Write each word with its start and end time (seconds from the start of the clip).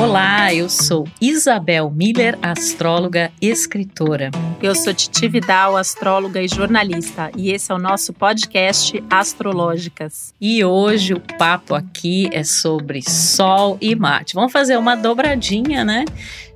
Olá, 0.00 0.54
eu 0.54 0.70
sou 0.70 1.06
Isabel 1.20 1.90
Miller, 1.90 2.38
astróloga 2.40 3.30
e 3.38 3.48
escritora. 3.48 4.30
Eu 4.62 4.74
sou 4.74 4.94
Titi 4.94 5.28
Vidal, 5.28 5.76
astróloga 5.76 6.40
e 6.40 6.48
jornalista, 6.48 7.30
e 7.36 7.50
esse 7.52 7.70
é 7.70 7.74
o 7.74 7.78
nosso 7.78 8.14
podcast 8.14 9.04
Astrológicas. 9.10 10.32
E 10.40 10.64
hoje 10.64 11.12
o 11.12 11.20
papo 11.20 11.74
aqui 11.74 12.30
é 12.32 12.42
sobre 12.42 13.02
Sol 13.02 13.76
e 13.78 13.94
Marte. 13.94 14.32
Vamos 14.32 14.52
fazer 14.52 14.78
uma 14.78 14.96
dobradinha, 14.96 15.84
né? 15.84 16.06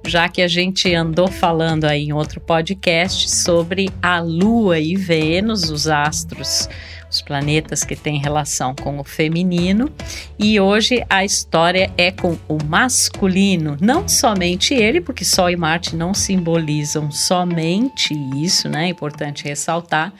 Já 0.06 0.26
que 0.26 0.40
a 0.40 0.48
gente 0.48 0.92
andou 0.94 1.28
falando 1.28 1.84
aí 1.84 2.04
em 2.04 2.14
outro 2.14 2.40
podcast 2.40 3.30
sobre 3.30 3.90
a 4.00 4.20
Lua 4.20 4.78
e 4.78 4.96
Vênus, 4.96 5.68
os 5.68 5.86
astros 5.86 6.66
os 7.14 7.22
planetas 7.22 7.84
que 7.84 7.94
têm 7.94 8.18
relação 8.18 8.74
com 8.74 8.98
o 8.98 9.04
feminino, 9.04 9.90
e 10.38 10.58
hoje 10.58 11.04
a 11.08 11.24
história 11.24 11.92
é 11.96 12.10
com 12.10 12.36
o 12.48 12.58
masculino, 12.64 13.76
não 13.80 14.08
somente 14.08 14.74
ele, 14.74 15.00
porque 15.00 15.24
Sol 15.24 15.48
e 15.48 15.56
Marte 15.56 15.94
não 15.94 16.12
simbolizam 16.12 17.10
somente 17.10 18.14
isso, 18.36 18.68
né? 18.68 18.86
É 18.86 18.88
importante 18.88 19.44
ressaltar, 19.44 20.12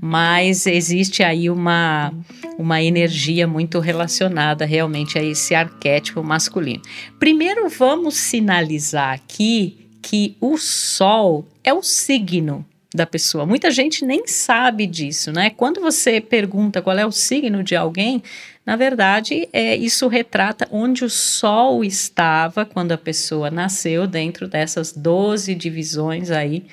mas 0.00 0.66
existe 0.66 1.22
aí 1.22 1.50
uma 1.50 2.12
uma 2.58 2.82
energia 2.82 3.46
muito 3.46 3.78
relacionada 3.78 4.64
realmente 4.64 5.16
a 5.16 5.22
esse 5.22 5.54
arquétipo 5.54 6.24
masculino. 6.24 6.82
Primeiro 7.18 7.68
vamos 7.68 8.16
sinalizar 8.16 9.12
aqui 9.12 9.86
que 10.02 10.36
o 10.40 10.56
Sol 10.58 11.46
é 11.62 11.72
o 11.72 11.82
signo 11.82 12.66
da 12.94 13.04
pessoa. 13.04 13.44
Muita 13.44 13.70
gente 13.70 14.04
nem 14.04 14.26
sabe 14.26 14.86
disso, 14.86 15.30
né? 15.30 15.50
Quando 15.50 15.80
você 15.80 16.20
pergunta 16.20 16.80
qual 16.80 16.96
é 16.96 17.04
o 17.04 17.12
signo 17.12 17.62
de 17.62 17.76
alguém, 17.76 18.22
na 18.64 18.76
verdade, 18.76 19.48
é, 19.52 19.76
isso 19.76 20.08
retrata 20.08 20.66
onde 20.70 21.04
o 21.04 21.10
Sol 21.10 21.84
estava 21.84 22.64
quando 22.64 22.92
a 22.92 22.98
pessoa 22.98 23.50
nasceu, 23.50 24.06
dentro 24.06 24.48
dessas 24.48 24.92
12 24.92 25.54
divisões 25.54 26.30
aí 26.30 26.64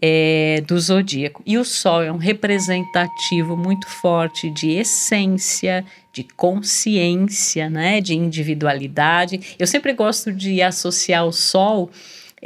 é, 0.00 0.62
do 0.66 0.78
zodíaco. 0.78 1.42
E 1.46 1.56
o 1.56 1.64
Sol 1.64 2.02
é 2.02 2.12
um 2.12 2.18
representativo 2.18 3.56
muito 3.56 3.88
forte 3.88 4.50
de 4.50 4.72
essência, 4.72 5.84
de 6.12 6.22
consciência, 6.22 7.70
né? 7.70 8.00
De 8.00 8.14
individualidade. 8.14 9.54
Eu 9.58 9.66
sempre 9.66 9.94
gosto 9.94 10.32
de 10.32 10.60
associar 10.60 11.26
o 11.26 11.32
Sol 11.32 11.90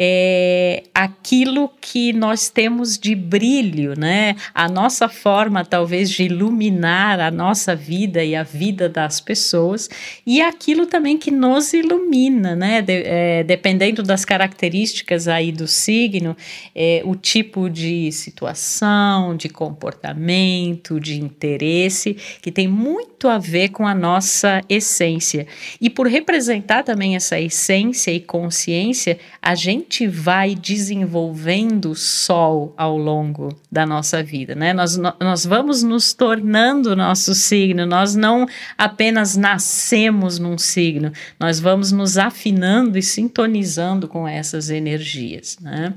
é, 0.02 0.84
aquilo 0.94 1.70
que 1.78 2.10
nós 2.14 2.48
temos 2.48 2.96
de 2.96 3.14
brilho, 3.14 3.92
né? 3.98 4.34
A 4.54 4.66
nossa 4.66 5.10
forma, 5.10 5.62
talvez, 5.62 6.08
de 6.08 6.22
iluminar 6.22 7.20
a 7.20 7.30
nossa 7.30 7.76
vida 7.76 8.24
e 8.24 8.34
a 8.34 8.42
vida 8.42 8.88
das 8.88 9.20
pessoas, 9.20 9.90
e 10.26 10.40
aquilo 10.40 10.86
também 10.86 11.18
que 11.18 11.30
nos 11.30 11.74
ilumina, 11.74 12.56
né? 12.56 12.80
De, 12.80 13.02
é, 13.04 13.44
dependendo 13.44 14.02
das 14.02 14.24
características 14.24 15.28
aí 15.28 15.52
do 15.52 15.68
signo, 15.68 16.34
é, 16.74 17.02
o 17.04 17.14
tipo 17.14 17.68
de 17.68 18.10
situação, 18.10 19.36
de 19.36 19.50
comportamento, 19.50 20.98
de 20.98 21.20
interesse, 21.20 22.16
que 22.40 22.50
tem 22.50 22.66
muito 22.66 23.09
a 23.28 23.38
ver 23.38 23.70
com 23.70 23.86
a 23.86 23.94
nossa 23.94 24.60
essência. 24.68 25.46
E 25.80 25.88
por 25.88 26.06
representar 26.06 26.82
também 26.82 27.16
essa 27.16 27.38
essência 27.38 28.10
e 28.10 28.20
consciência, 28.20 29.18
a 29.40 29.54
gente 29.54 29.70
gente 29.70 30.06
vai 30.06 30.54
desenvolvendo 30.54 31.94
sol 31.94 32.74
ao 32.76 32.96
longo 32.96 33.56
da 33.70 33.86
nossa 33.86 34.22
vida, 34.22 34.54
né? 34.54 34.72
Nós, 34.72 34.96
nós 34.96 35.44
vamos 35.44 35.82
nos 35.82 36.12
tornando 36.12 36.96
nosso 36.96 37.34
signo, 37.34 37.86
nós 37.86 38.14
não 38.14 38.46
apenas 38.76 39.36
nascemos 39.36 40.38
num 40.38 40.58
signo, 40.58 41.12
nós 41.38 41.60
vamos 41.60 41.92
nos 41.92 42.18
afinando 42.18 42.98
e 42.98 43.02
sintonizando 43.02 44.06
com 44.06 44.26
essas 44.26 44.70
energias, 44.70 45.58
né? 45.60 45.94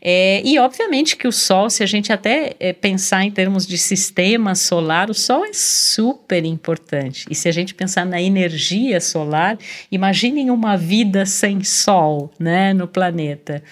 É, 0.00 0.42
e 0.44 0.58
obviamente 0.58 1.16
que 1.16 1.26
o 1.26 1.32
Sol, 1.32 1.68
se 1.68 1.82
a 1.82 1.86
gente 1.86 2.12
até 2.12 2.54
é, 2.60 2.72
pensar 2.72 3.24
em 3.24 3.30
termos 3.30 3.66
de 3.66 3.76
sistema 3.76 4.54
solar, 4.54 5.10
o 5.10 5.14
Sol 5.14 5.44
é 5.44 5.52
super 5.52 6.44
importante. 6.56 7.26
E 7.30 7.34
se 7.34 7.48
a 7.48 7.52
gente 7.52 7.74
pensar 7.74 8.04
na 8.04 8.20
energia 8.20 9.00
solar, 9.00 9.56
imaginem 9.92 10.50
uma 10.50 10.76
vida 10.76 11.24
sem 11.24 11.62
Sol, 11.62 12.32
né, 12.38 12.72
no 12.72 12.88
planeta. 12.88 13.62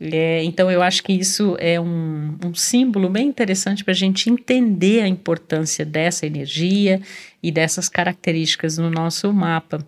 É, 0.00 0.42
então, 0.44 0.70
eu 0.70 0.82
acho 0.82 1.02
que 1.02 1.12
isso 1.12 1.56
é 1.58 1.78
um, 1.78 2.34
um 2.42 2.54
símbolo 2.54 3.10
bem 3.10 3.28
interessante 3.28 3.84
para 3.84 3.92
a 3.92 3.96
gente 3.96 4.30
entender 4.30 5.02
a 5.02 5.08
importância 5.08 5.84
dessa 5.84 6.26
energia 6.26 7.02
e 7.42 7.50
dessas 7.50 7.88
características 7.88 8.78
no 8.78 8.90
nosso 8.90 9.32
mapa. 9.32 9.78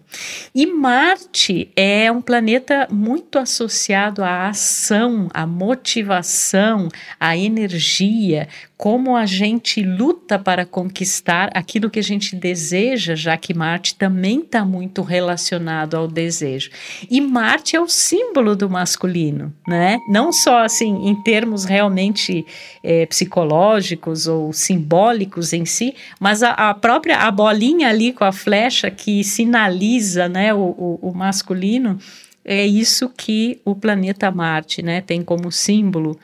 E 0.55 0.67
Marte 0.67 1.71
é 1.77 2.11
um 2.11 2.23
planeta 2.23 2.89
muito 2.91 3.39
associado 3.39 4.23
à 4.25 4.49
ação, 4.49 5.29
à 5.33 5.47
motivação, 5.47 6.89
à 7.21 7.37
energia, 7.37 8.49
como 8.83 9.15
a 9.15 9.25
gente 9.27 9.81
luta 9.81 10.41
para 10.41 10.67
conquistar 10.67 11.51
aquilo 11.55 11.89
que 11.89 12.01
a 12.01 12.03
gente 12.03 12.35
deseja, 12.35 13.15
já 13.15 13.37
que 13.37 13.55
Marte 13.55 13.95
também 13.95 14.41
está 14.41 14.65
muito 14.65 15.03
relacionado 15.03 15.95
ao 15.95 16.09
desejo. 16.09 16.69
E 17.09 17.21
Marte 17.21 17.77
é 17.77 17.81
o 17.81 17.87
símbolo 17.87 18.57
do 18.57 18.69
masculino, 18.69 19.55
né? 19.69 19.99
Não 20.09 20.33
só 20.33 20.65
assim 20.65 21.07
em 21.07 21.15
termos 21.23 21.65
realmente 21.65 22.45
é, 22.83 23.07
psicológicos 23.07 24.27
ou 24.27 24.53
simbólicos 24.53 25.53
em 25.53 25.65
si, 25.65 25.95
mas 26.19 26.43
a, 26.43 26.51
a 26.51 26.75
própria 26.75 27.19
a 27.19 27.31
bolinha 27.43 27.89
ali 27.89 28.13
com 28.13 28.25
a 28.25 28.31
flecha 28.31 28.89
que 28.89 29.25
sinaliza 29.25 30.29
né, 30.29 30.55
o, 30.55 30.59
o, 30.59 31.11
o 31.11 31.13
masculino, 31.13 31.99
é 32.45 32.65
isso 32.65 33.09
que 33.09 33.61
o 33.65 33.75
planeta 33.75 34.31
Marte 34.31 34.81
né, 34.81 35.01
tem 35.01 35.23
como 35.23 35.51
símbolo 35.51 36.17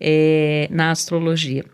é, 0.00 0.68
na 0.70 0.92
astrologia. 0.92 1.64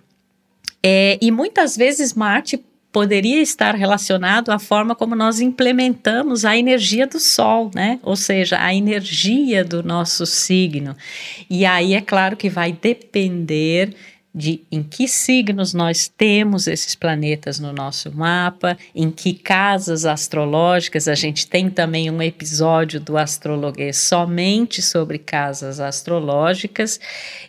É, 0.83 1.19
e 1.21 1.31
muitas 1.31 1.77
vezes 1.77 2.15
Marte 2.15 2.59
poderia 2.91 3.43
estar 3.43 3.75
relacionado 3.75 4.51
à 4.51 4.59
forma 4.59 4.95
como 4.95 5.15
nós 5.15 5.41
implementamos 5.41 6.47
a 6.47 6.57
energia 6.57 7.07
do 7.07 7.21
Sol, 7.21 7.71
né? 7.75 7.99
Ou 8.03 8.17
seja, 8.17 8.59
a 8.59 8.75
energia 8.75 9.63
do 9.63 9.83
nosso 9.83 10.25
signo. 10.25 10.97
E 11.51 11.67
aí 11.67 11.93
é 11.93 12.01
claro 12.01 12.35
que 12.35 12.49
vai 12.49 12.73
depender 12.73 13.95
de 14.37 14.61
em 14.71 14.83
que 14.83 15.09
signos 15.09 15.73
nós 15.73 16.09
temos 16.09 16.67
esses 16.67 16.95
planetas 16.95 17.59
no 17.59 17.73
nosso 17.73 18.15
mapa, 18.15 18.77
em 18.95 19.11
que 19.11 19.33
casas 19.33 20.05
astrológicas. 20.05 21.09
A 21.09 21.15
gente 21.15 21.47
tem 21.47 21.71
também 21.71 22.11
um 22.11 22.21
episódio 22.21 23.01
do 23.01 23.17
Astrologuês 23.17 23.97
somente 23.97 24.83
sobre 24.83 25.19
casas 25.19 25.81
astrológicas 25.81 27.01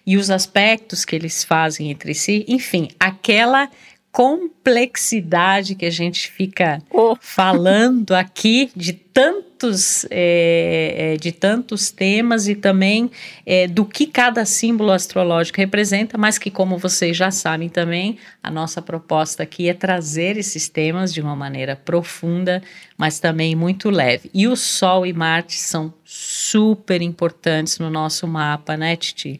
e 0.05 0.15
os 0.15 0.29
aspectos 0.29 1.03
que 1.03 1.13
eles 1.13 1.43
fazem 1.43 1.91
entre 1.91 2.13
si. 2.13 2.45
Enfim, 2.47 2.87
aquela 2.97 3.69
complexidade 4.11 5.75
que 5.75 5.85
a 5.85 5.91
gente 5.91 6.31
fica 6.31 6.81
oh. 6.89 7.15
falando 7.21 8.13
aqui 8.13 8.71
de 8.75 8.93
tantos 8.93 10.05
é, 10.11 11.13
é, 11.13 11.17
de 11.17 11.31
tantos 11.31 11.89
temas 11.89 12.47
e 12.47 12.53
também 12.53 13.09
é, 13.45 13.67
do 13.67 13.83
que 13.85 14.05
cada 14.05 14.45
símbolo 14.45 14.91
astrológico 14.91 15.57
representa, 15.57 16.17
mas 16.17 16.37
que 16.37 16.51
como 16.51 16.77
vocês 16.77 17.17
já 17.17 17.31
sabem 17.31 17.67
também 17.67 18.17
a 18.43 18.51
nossa 18.51 18.81
proposta 18.81 19.41
aqui 19.41 19.67
é 19.67 19.73
trazer 19.73 20.37
esses 20.37 20.69
temas 20.69 21.11
de 21.11 21.21
uma 21.21 21.35
maneira 21.35 21.75
profunda, 21.75 22.61
mas 22.95 23.19
também 23.19 23.55
muito 23.55 23.89
leve. 23.89 24.29
E 24.33 24.47
o 24.47 24.55
Sol 24.55 25.05
e 25.05 25.13
Marte 25.13 25.55
são 25.55 25.91
super 26.05 27.01
importantes 27.01 27.79
no 27.79 27.89
nosso 27.89 28.27
mapa, 28.27 28.77
né, 28.77 28.95
Titi? 28.95 29.37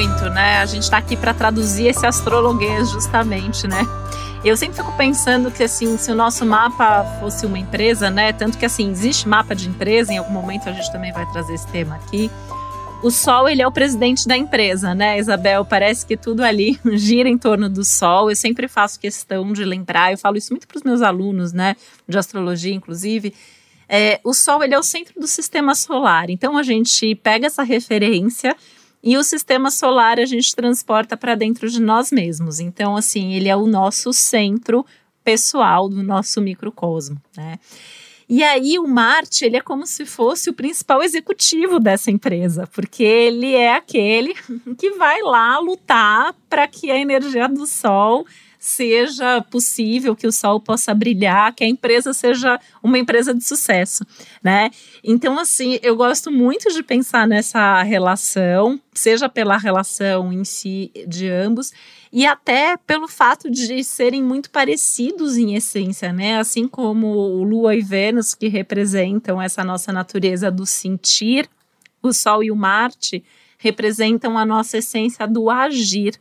Muito, 0.00 0.30
né? 0.30 0.56
A 0.56 0.64
gente 0.66 0.84
está 0.84 0.96
aqui 0.96 1.14
para 1.14 1.34
traduzir 1.34 1.88
esse 1.88 2.06
astrologuês 2.06 2.88
justamente, 2.88 3.68
né? 3.68 3.86
Eu 4.42 4.56
sempre 4.56 4.78
fico 4.78 4.90
pensando 4.96 5.50
que 5.50 5.62
assim, 5.62 5.98
se 5.98 6.10
o 6.10 6.14
nosso 6.14 6.46
mapa 6.46 7.04
fosse 7.20 7.44
uma 7.44 7.58
empresa, 7.58 8.10
né? 8.10 8.32
Tanto 8.32 8.56
que 8.56 8.64
assim, 8.64 8.90
existe 8.90 9.28
mapa 9.28 9.54
de 9.54 9.68
empresa, 9.68 10.10
em 10.10 10.16
algum 10.16 10.32
momento 10.32 10.70
a 10.70 10.72
gente 10.72 10.90
também 10.90 11.12
vai 11.12 11.30
trazer 11.30 11.52
esse 11.52 11.66
tema 11.66 11.96
aqui. 11.96 12.30
O 13.02 13.10
Sol, 13.10 13.46
ele 13.46 13.60
é 13.60 13.66
o 13.66 13.70
presidente 13.70 14.26
da 14.26 14.34
empresa, 14.34 14.94
né, 14.94 15.18
Isabel? 15.18 15.66
Parece 15.66 16.06
que 16.06 16.16
tudo 16.16 16.42
ali 16.42 16.80
gira 16.96 17.28
em 17.28 17.36
torno 17.36 17.68
do 17.68 17.84
Sol. 17.84 18.30
Eu 18.30 18.36
sempre 18.36 18.68
faço 18.68 18.98
questão 18.98 19.52
de 19.52 19.66
lembrar, 19.66 20.12
eu 20.12 20.18
falo 20.18 20.38
isso 20.38 20.50
muito 20.50 20.66
para 20.66 20.78
os 20.78 20.82
meus 20.82 21.02
alunos, 21.02 21.52
né, 21.52 21.76
de 22.08 22.16
astrologia, 22.16 22.72
inclusive. 22.72 23.34
É, 23.86 24.18
o 24.24 24.32
Sol, 24.32 24.64
ele 24.64 24.74
é 24.74 24.78
o 24.78 24.82
centro 24.82 25.20
do 25.20 25.26
sistema 25.26 25.74
solar. 25.74 26.30
Então, 26.30 26.56
a 26.56 26.62
gente 26.62 27.14
pega 27.16 27.46
essa 27.46 27.62
referência 27.62 28.56
e 29.02 29.16
o 29.16 29.24
sistema 29.24 29.70
solar 29.70 30.18
a 30.18 30.24
gente 30.24 30.54
transporta 30.54 31.16
para 31.16 31.34
dentro 31.34 31.68
de 31.68 31.80
nós 31.80 32.10
mesmos. 32.10 32.60
Então, 32.60 32.96
assim, 32.96 33.32
ele 33.32 33.48
é 33.48 33.56
o 33.56 33.66
nosso 33.66 34.12
centro 34.12 34.84
pessoal 35.24 35.88
do 35.88 36.02
nosso 36.02 36.40
microcosmo, 36.40 37.20
né? 37.36 37.58
E 38.28 38.44
aí 38.44 38.78
o 38.78 38.86
Marte, 38.86 39.44
ele 39.44 39.56
é 39.56 39.60
como 39.60 39.84
se 39.84 40.06
fosse 40.06 40.50
o 40.50 40.54
principal 40.54 41.02
executivo 41.02 41.80
dessa 41.80 42.12
empresa, 42.12 42.64
porque 42.68 43.02
ele 43.02 43.54
é 43.54 43.74
aquele 43.74 44.34
que 44.78 44.90
vai 44.92 45.20
lá 45.20 45.58
lutar 45.58 46.32
para 46.48 46.68
que 46.68 46.92
a 46.92 46.96
energia 46.96 47.48
do 47.48 47.66
Sol 47.66 48.24
seja 48.60 49.40
possível, 49.40 50.14
que 50.14 50.26
o 50.26 50.32
sol 50.32 50.60
possa 50.60 50.92
brilhar, 50.92 51.54
que 51.54 51.64
a 51.64 51.66
empresa 51.66 52.12
seja 52.12 52.60
uma 52.82 52.98
empresa 52.98 53.32
de 53.32 53.42
sucesso, 53.42 54.04
né? 54.44 54.70
Então, 55.02 55.38
assim, 55.38 55.78
eu 55.82 55.96
gosto 55.96 56.30
muito 56.30 56.70
de 56.70 56.82
pensar 56.82 57.26
nessa 57.26 57.82
relação, 57.82 58.78
seja 58.92 59.30
pela 59.30 59.56
relação 59.56 60.30
em 60.30 60.44
si 60.44 60.92
de 61.08 61.26
ambos, 61.26 61.72
e 62.12 62.26
até 62.26 62.76
pelo 62.76 63.08
fato 63.08 63.50
de 63.50 63.82
serem 63.82 64.22
muito 64.22 64.50
parecidos 64.50 65.38
em 65.38 65.54
essência, 65.54 66.12
né? 66.12 66.38
Assim 66.38 66.68
como 66.68 67.42
Lua 67.42 67.74
e 67.74 67.80
Vênus, 67.80 68.34
que 68.34 68.48
representam 68.48 69.40
essa 69.40 69.64
nossa 69.64 69.90
natureza 69.90 70.50
do 70.50 70.66
sentir, 70.66 71.48
o 72.02 72.12
Sol 72.12 72.44
e 72.44 72.50
o 72.50 72.56
Marte 72.56 73.24
representam 73.56 74.36
a 74.36 74.44
nossa 74.44 74.78
essência 74.78 75.26
do 75.26 75.48
agir. 75.48 76.18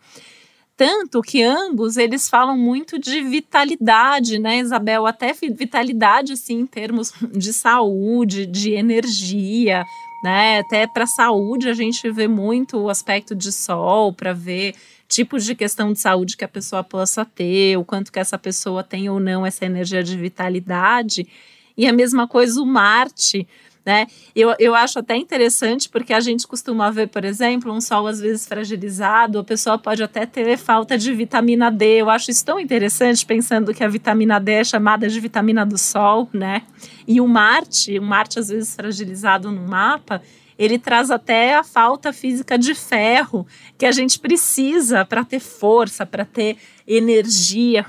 Tanto 0.80 1.22
que 1.22 1.44
ambos 1.44 1.98
eles 1.98 2.30
falam 2.30 2.58
muito 2.58 2.98
de 2.98 3.20
vitalidade, 3.20 4.40
né, 4.40 4.60
Isabel? 4.60 5.06
Até 5.06 5.34
vitalidade, 5.34 6.32
assim, 6.32 6.60
em 6.60 6.66
termos 6.66 7.12
de 7.34 7.52
saúde, 7.52 8.46
de 8.46 8.72
energia, 8.72 9.84
né? 10.24 10.60
Até 10.60 10.88
para 10.88 11.06
saúde 11.06 11.68
a 11.68 11.74
gente 11.74 12.10
vê 12.10 12.30
muito 12.30 12.78
o 12.78 12.90
aspecto 12.90 13.36
de 13.36 13.52
sol 13.52 14.14
para 14.14 14.32
ver 14.32 14.74
tipos 15.06 15.44
de 15.44 15.54
questão 15.54 15.92
de 15.92 16.00
saúde 16.00 16.38
que 16.38 16.46
a 16.46 16.48
pessoa 16.48 16.82
possa 16.82 17.26
ter, 17.26 17.76
o 17.76 17.84
quanto 17.84 18.10
que 18.10 18.20
essa 18.20 18.38
pessoa 18.38 18.82
tem 18.82 19.10
ou 19.10 19.20
não 19.20 19.46
essa 19.46 19.66
energia 19.66 20.02
de 20.02 20.16
vitalidade. 20.16 21.28
E 21.76 21.88
a 21.88 21.92
mesma 21.92 22.26
coisa 22.26 22.62
o 22.62 22.66
Marte, 22.66 23.46
né? 23.90 24.06
Eu, 24.36 24.54
eu 24.60 24.76
acho 24.76 25.00
até 25.00 25.16
interessante 25.16 25.90
porque 25.90 26.14
a 26.14 26.20
gente 26.20 26.46
costuma 26.46 26.92
ver, 26.92 27.08
por 27.08 27.26
exemplo, 27.26 27.74
um 27.74 27.82
sol 27.82 28.06
às 28.06 28.22
vezes 28.22 28.46
fragilizado, 28.46 29.40
a 29.40 29.44
pessoa 29.44 29.80
pode 29.80 30.04
até 30.04 30.28
ter 30.28 30.56
falta 30.60 30.96
de 30.96 31.12
vitamina 31.12 31.72
D. 31.72 32.00
Eu 32.00 32.08
acho 32.08 32.30
isso 32.30 32.46
tão 32.46 32.60
interessante, 32.60 33.26
pensando 33.26 33.74
que 33.74 33.84
a 33.84 33.88
vitamina 33.88 34.40
D 34.40 34.52
é 34.52 34.64
chamada 34.64 35.10
de 35.10 35.20
vitamina 35.20 35.66
do 35.66 35.76
sol, 35.76 36.30
né? 36.32 36.62
E 37.08 37.20
o 37.20 37.28
Marte, 37.28 37.98
o 37.98 38.04
Marte 38.04 38.38
às 38.38 38.50
vezes 38.50 38.76
fragilizado 38.76 39.52
no 39.52 39.68
mapa, 39.68 40.22
ele 40.56 40.78
traz 40.78 41.10
até 41.10 41.56
a 41.56 41.64
falta 41.64 42.14
física 42.14 42.60
de 42.60 42.76
ferro 42.76 43.48
que 43.76 43.88
a 43.88 43.92
gente 43.92 44.20
precisa 44.20 45.04
para 45.04 45.26
ter 45.26 45.40
força, 45.40 46.06
para 46.06 46.26
ter 46.26 46.58
energia. 46.86 47.88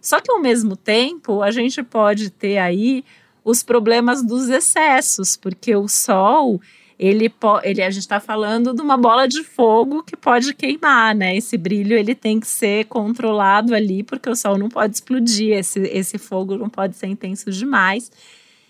Só 0.00 0.20
que 0.20 0.30
ao 0.30 0.40
mesmo 0.40 0.76
tempo, 0.76 1.42
a 1.42 1.50
gente 1.50 1.82
pode 1.82 2.30
ter 2.30 2.58
aí 2.58 3.04
os 3.44 3.62
problemas 3.62 4.22
dos 4.22 4.48
excessos, 4.48 5.36
porque 5.36 5.74
o 5.74 5.88
sol, 5.88 6.60
ele, 6.98 7.32
ele 7.62 7.82
a 7.82 7.90
gente 7.90 8.02
está 8.02 8.20
falando 8.20 8.74
de 8.74 8.82
uma 8.82 8.96
bola 8.96 9.26
de 9.26 9.42
fogo 9.42 10.02
que 10.02 10.16
pode 10.16 10.54
queimar, 10.54 11.14
né? 11.14 11.36
Esse 11.36 11.56
brilho 11.56 11.96
ele 11.96 12.14
tem 12.14 12.38
que 12.38 12.46
ser 12.46 12.84
controlado 12.86 13.74
ali, 13.74 14.02
porque 14.02 14.28
o 14.28 14.36
sol 14.36 14.58
não 14.58 14.68
pode 14.68 14.96
explodir, 14.96 15.56
esse, 15.56 15.80
esse 15.80 16.18
fogo 16.18 16.56
não 16.56 16.68
pode 16.68 16.96
ser 16.96 17.06
intenso 17.06 17.50
demais. 17.50 18.10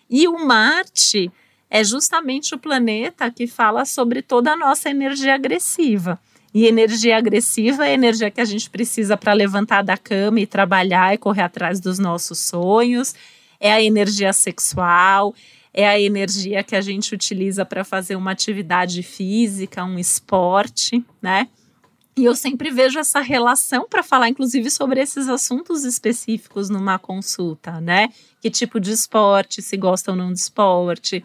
E 0.09 0.27
o 0.29 0.45
Marte 0.45 1.31
é 1.69 1.85
justamente 1.85 2.55
o 2.55 2.59
planeta 2.59 3.31
que 3.31 3.47
fala 3.47 3.85
sobre 3.85 4.23
toda 4.23 4.53
a 4.53 4.57
nossa 4.57 4.91
energia 4.91 5.35
agressiva. 5.35 6.19
E 6.53 6.67
energia 6.67 7.17
agressiva 7.17 7.87
é 7.87 7.95
energia 7.95 8.29
que 8.29 8.41
a 8.41 8.45
gente 8.45 8.69
precisa 8.69 9.17
para 9.17 9.33
levantar 9.33 9.83
da 9.83 9.97
cama 9.97 10.41
e 10.41 10.47
trabalhar 10.47 11.15
e 11.15 11.19
correr 11.19 11.43
atrás 11.43 11.79
dos 11.79 12.01
nossos 12.01 12.41
sonhos 12.41 13.15
é 13.61 13.71
a 13.73 13.83
energia 13.83 14.33
sexual, 14.33 15.35
é 15.73 15.87
a 15.87 16.01
energia 16.01 16.65
que 16.65 16.75
a 16.75 16.81
gente 16.81 17.15
utiliza 17.15 17.65
para 17.65 17.85
fazer 17.85 18.17
uma 18.17 18.33
atividade 18.33 19.03
física, 19.03 19.85
um 19.85 19.99
esporte, 19.99 21.05
né? 21.23 21.49
E 22.17 22.25
eu 22.25 22.35
sempre 22.35 22.71
vejo 22.71 22.99
essa 22.99 23.21
relação 23.21 23.87
para 23.89 24.03
falar, 24.03 24.29
inclusive, 24.29 24.69
sobre 24.71 25.01
esses 25.01 25.29
assuntos 25.29 25.85
específicos 25.85 26.69
numa 26.69 26.99
consulta, 26.99 27.81
né? 27.81 28.09
Que 28.41 28.51
tipo 28.51 28.81
de 28.81 28.91
esporte, 28.91 29.63
se 29.63 29.77
gosta 29.77 30.11
ou 30.11 30.17
não 30.17 30.33
de 30.33 30.41
esporte. 30.41 31.25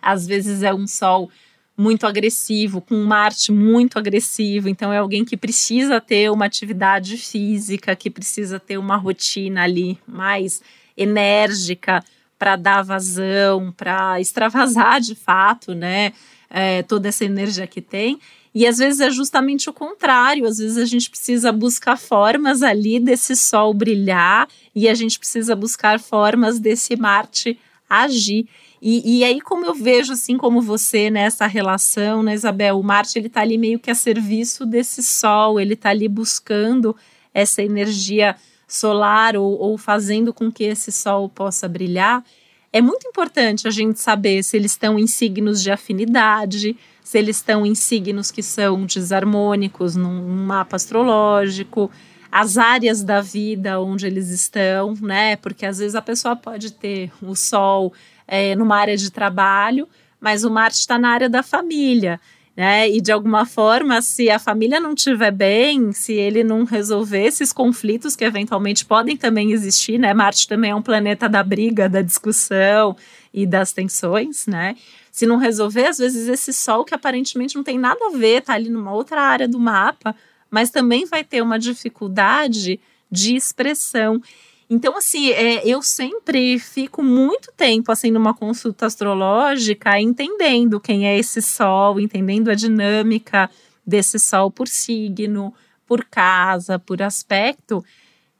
Às 0.00 0.26
vezes 0.26 0.62
é 0.62 0.74
um 0.74 0.86
sol 0.86 1.30
muito 1.76 2.06
agressivo, 2.06 2.80
com 2.80 2.94
Marte 3.04 3.52
muito 3.52 3.98
agressivo, 3.98 4.68
então 4.68 4.92
é 4.92 4.98
alguém 4.98 5.24
que 5.24 5.36
precisa 5.36 6.00
ter 6.00 6.30
uma 6.30 6.46
atividade 6.46 7.18
física, 7.18 7.94
que 7.94 8.08
precisa 8.08 8.58
ter 8.58 8.78
uma 8.78 8.96
rotina 8.96 9.62
ali 9.62 9.98
mais 10.06 10.62
enérgica 10.96 12.02
para 12.38 12.56
dar 12.56 12.82
vazão, 12.82 13.72
para 13.76 14.20
extravasar 14.20 15.00
de 15.00 15.14
fato, 15.14 15.74
né? 15.74 16.12
É, 16.48 16.82
toda 16.82 17.08
essa 17.08 17.24
energia 17.24 17.66
que 17.66 17.80
tem. 17.80 18.20
E 18.54 18.66
às 18.66 18.78
vezes 18.78 19.00
é 19.00 19.10
justamente 19.10 19.68
o 19.68 19.72
contrário, 19.72 20.46
às 20.46 20.56
vezes 20.56 20.78
a 20.78 20.86
gente 20.86 21.10
precisa 21.10 21.52
buscar 21.52 21.98
formas 21.98 22.62
ali 22.62 22.98
desse 22.98 23.36
sol 23.36 23.74
brilhar 23.74 24.48
e 24.74 24.88
a 24.88 24.94
gente 24.94 25.18
precisa 25.18 25.54
buscar 25.54 26.00
formas 26.00 26.58
desse 26.58 26.96
Marte 26.96 27.58
agir. 27.88 28.48
E, 28.80 29.18
e 29.18 29.24
aí, 29.24 29.40
como 29.40 29.66
eu 29.66 29.74
vejo, 29.74 30.12
assim 30.12 30.38
como 30.38 30.62
você, 30.62 31.10
nessa 31.10 31.46
relação, 31.46 32.22
né, 32.22 32.34
Isabel? 32.34 32.78
O 32.78 32.82
Marte 32.82 33.18
ele 33.18 33.26
está 33.26 33.40
ali 33.40 33.58
meio 33.58 33.78
que 33.78 33.90
a 33.90 33.94
serviço 33.94 34.64
desse 34.64 35.02
sol, 35.02 35.58
ele 35.60 35.74
está 35.74 35.90
ali 35.90 36.08
buscando 36.08 36.96
essa 37.34 37.62
energia 37.62 38.36
solar 38.66 39.36
ou, 39.36 39.58
ou 39.58 39.78
fazendo 39.78 40.32
com 40.32 40.50
que 40.50 40.64
esse 40.64 40.90
sol 40.90 41.28
possa 41.28 41.68
brilhar, 41.68 42.24
é 42.72 42.80
muito 42.80 43.06
importante 43.08 43.66
a 43.66 43.70
gente 43.70 44.00
saber 44.00 44.42
se 44.42 44.56
eles 44.56 44.72
estão 44.72 44.98
em 44.98 45.06
signos 45.06 45.62
de 45.62 45.70
afinidade, 45.70 46.76
se 47.02 47.18
eles 47.18 47.36
estão 47.36 47.64
em 47.64 47.74
signos 47.74 48.30
que 48.30 48.42
são 48.42 48.84
desarmônicos 48.84 49.96
num 49.96 50.44
mapa 50.44 50.76
astrológico, 50.76 51.90
as 52.30 52.58
áreas 52.58 53.02
da 53.02 53.20
vida 53.20 53.80
onde 53.80 54.06
eles 54.06 54.28
estão, 54.28 54.94
né? 55.00 55.36
Porque 55.36 55.64
às 55.64 55.78
vezes 55.78 55.94
a 55.94 56.02
pessoa 56.02 56.36
pode 56.36 56.72
ter 56.72 57.10
o 57.22 57.34
Sol 57.34 57.94
é, 58.26 58.54
numa 58.56 58.76
área 58.76 58.96
de 58.96 59.10
trabalho, 59.10 59.88
mas 60.20 60.44
o 60.44 60.50
Marte 60.50 60.80
está 60.80 60.98
na 60.98 61.10
área 61.10 61.30
da 61.30 61.42
família 61.42 62.20
né? 62.56 62.88
E 62.88 63.00
de 63.00 63.12
alguma 63.12 63.44
forma, 63.44 64.00
se 64.00 64.30
a 64.30 64.38
família 64.38 64.80
não 64.80 64.94
estiver 64.94 65.30
bem, 65.30 65.92
se 65.92 66.14
ele 66.14 66.42
não 66.42 66.64
resolver 66.64 67.22
esses 67.22 67.52
conflitos 67.52 68.16
que 68.16 68.24
eventualmente 68.24 68.84
podem 68.84 69.16
também 69.16 69.52
existir, 69.52 69.98
né? 69.98 70.14
Marte 70.14 70.48
também 70.48 70.70
é 70.70 70.74
um 70.74 70.80
planeta 70.80 71.28
da 71.28 71.42
briga, 71.42 71.88
da 71.88 72.00
discussão 72.00 72.96
e 73.32 73.46
das 73.46 73.72
tensões, 73.72 74.46
né? 74.46 74.74
Se 75.12 75.26
não 75.26 75.36
resolver, 75.36 75.86
às 75.86 75.98
vezes 75.98 76.28
esse 76.28 76.52
sol 76.52 76.84
que 76.84 76.94
aparentemente 76.94 77.56
não 77.56 77.62
tem 77.62 77.78
nada 77.78 78.00
a 78.06 78.16
ver, 78.16 78.42
tá 78.42 78.54
ali 78.54 78.70
numa 78.70 78.92
outra 78.92 79.20
área 79.20 79.46
do 79.46 79.58
mapa, 79.58 80.16
mas 80.50 80.70
também 80.70 81.04
vai 81.04 81.22
ter 81.22 81.42
uma 81.42 81.58
dificuldade 81.58 82.80
de 83.10 83.36
expressão. 83.36 84.20
Então, 84.68 84.96
assim, 84.96 85.30
é, 85.30 85.66
eu 85.66 85.80
sempre 85.80 86.58
fico 86.58 87.02
muito 87.02 87.52
tempo, 87.56 87.92
assim, 87.92 88.10
numa 88.10 88.34
consulta 88.34 88.86
astrológica, 88.86 90.00
entendendo 90.00 90.80
quem 90.80 91.06
é 91.06 91.16
esse 91.16 91.40
Sol, 91.40 92.00
entendendo 92.00 92.50
a 92.50 92.54
dinâmica 92.54 93.48
desse 93.86 94.18
Sol 94.18 94.50
por 94.50 94.66
signo, 94.66 95.54
por 95.86 96.04
casa, 96.04 96.80
por 96.80 97.00
aspecto. 97.00 97.84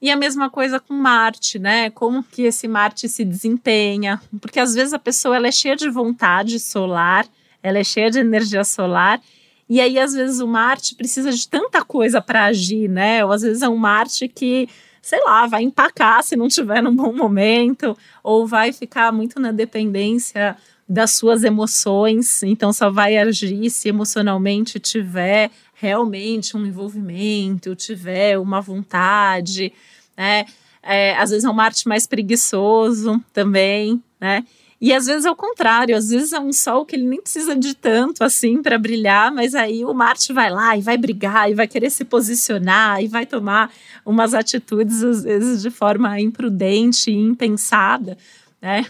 E 0.01 0.11
a 0.11 0.17
mesma 0.17 0.49
coisa 0.49 0.79
com 0.79 0.93
Marte, 0.93 1.57
né? 1.57 1.89
Como 1.89 2.21
que 2.21 2.43
esse 2.43 2.67
Marte 2.67 3.07
se 3.07 3.23
desempenha? 3.23 4.21
Porque 4.41 4.59
às 4.59 4.75
vezes 4.75 4.93
a 4.93 4.99
pessoa 4.99 5.37
ela 5.37 5.47
é 5.47 5.51
cheia 5.51 5.77
de 5.77 5.89
vontade 5.89 6.59
solar, 6.59 7.25
ela 7.63 7.79
é 7.79 7.83
cheia 7.83 8.11
de 8.11 8.19
energia 8.19 8.63
solar, 8.63 9.19
e 9.67 9.81
aí 9.81 9.97
às 9.97 10.13
vezes 10.13 10.39
o 10.39 10.47
Marte 10.47 10.93
precisa 10.93 11.31
de 11.31 11.47
tanta 11.47 11.83
coisa 11.83 12.21
para 12.21 12.45
agir, 12.45 12.89
né? 12.89 13.25
Ou 13.25 13.31
às 13.31 13.41
vezes 13.41 13.61
é 13.61 13.69
um 13.69 13.77
Marte 13.77 14.27
que 14.27 14.69
sei 15.07 15.23
lá, 15.23 15.47
vai 15.47 15.63
empacar 15.63 16.21
se 16.21 16.35
não 16.35 16.49
tiver 16.49 16.83
num 16.83 16.93
bom 16.93 17.13
momento, 17.13 17.97
ou 18.21 18.45
vai 18.45 18.73
ficar 18.73 19.09
muito 19.13 19.39
na 19.39 19.53
dependência 19.53 20.57
das 20.87 21.13
suas 21.13 21.45
emoções, 21.45 22.43
então 22.43 22.73
só 22.73 22.89
vai 22.89 23.15
agir 23.15 23.69
se 23.69 23.87
emocionalmente 23.87 24.81
tiver 24.81 25.49
realmente 25.75 26.57
um 26.57 26.65
envolvimento, 26.65 27.73
tiver 27.73 28.37
uma 28.37 28.59
vontade, 28.59 29.71
né? 30.17 30.45
É, 30.83 31.15
às 31.15 31.29
vezes 31.29 31.45
é 31.45 31.49
um 31.49 31.53
Marte 31.53 31.87
mais 31.87 32.05
preguiçoso 32.05 33.23
também, 33.31 34.03
né? 34.19 34.43
E 34.79 34.93
às 34.93 35.07
vezes 35.07 35.25
é 35.25 35.31
o 35.31 35.35
contrário, 35.35 35.95
às 35.97 36.09
vezes 36.09 36.33
é 36.33 36.39
um 36.39 36.53
sol 36.53 36.85
que 36.85 36.95
ele 36.95 37.07
nem 37.07 37.19
precisa 37.19 37.55
de 37.55 37.73
tanto 37.73 38.23
assim 38.23 38.61
para 38.61 38.77
brilhar, 38.77 39.31
mas 39.31 39.55
aí 39.55 39.83
o 39.83 39.91
Marte 39.93 40.31
vai 40.31 40.51
lá 40.51 40.77
e 40.77 40.81
vai 40.81 40.95
brigar 40.97 41.49
e 41.49 41.55
vai 41.55 41.67
querer 41.67 41.89
se 41.89 42.05
posicionar 42.05 43.03
e 43.03 43.07
vai 43.07 43.25
tomar 43.25 43.71
umas 44.05 44.35
atitudes 44.35 45.03
às 45.03 45.23
vezes 45.23 45.63
de 45.63 45.71
forma 45.71 46.19
imprudente 46.19 47.09
e 47.09 47.15
impensada, 47.15 48.17
né? 48.61 48.85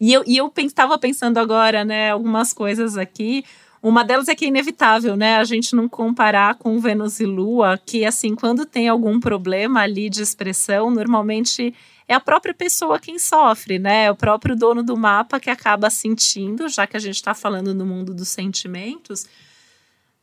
E 0.00 0.12
eu, 0.12 0.22
e 0.26 0.36
eu 0.36 0.52
estava 0.56 0.98
pensando 0.98 1.38
agora, 1.38 1.84
né, 1.84 2.10
algumas 2.10 2.52
coisas 2.52 2.96
aqui. 2.96 3.44
Uma 3.88 4.02
delas 4.02 4.26
é 4.26 4.34
que 4.34 4.44
é 4.44 4.48
inevitável, 4.48 5.16
né, 5.16 5.36
a 5.36 5.44
gente 5.44 5.76
não 5.76 5.88
comparar 5.88 6.56
com 6.56 6.80
Vênus 6.80 7.20
e 7.20 7.24
Lua, 7.24 7.78
que 7.86 8.04
assim, 8.04 8.34
quando 8.34 8.66
tem 8.66 8.88
algum 8.88 9.20
problema 9.20 9.82
ali 9.82 10.10
de 10.10 10.22
expressão, 10.22 10.90
normalmente 10.90 11.72
é 12.08 12.14
a 12.14 12.18
própria 12.18 12.52
pessoa 12.52 12.98
quem 12.98 13.16
sofre, 13.16 13.78
né? 13.78 14.06
É 14.06 14.10
o 14.10 14.16
próprio 14.16 14.56
dono 14.56 14.82
do 14.82 14.96
mapa 14.96 15.38
que 15.38 15.50
acaba 15.50 15.88
sentindo, 15.88 16.68
já 16.68 16.84
que 16.84 16.96
a 16.96 17.00
gente 17.00 17.14
está 17.14 17.32
falando 17.32 17.72
no 17.72 17.86
mundo 17.86 18.12
dos 18.12 18.28
sentimentos, 18.28 19.24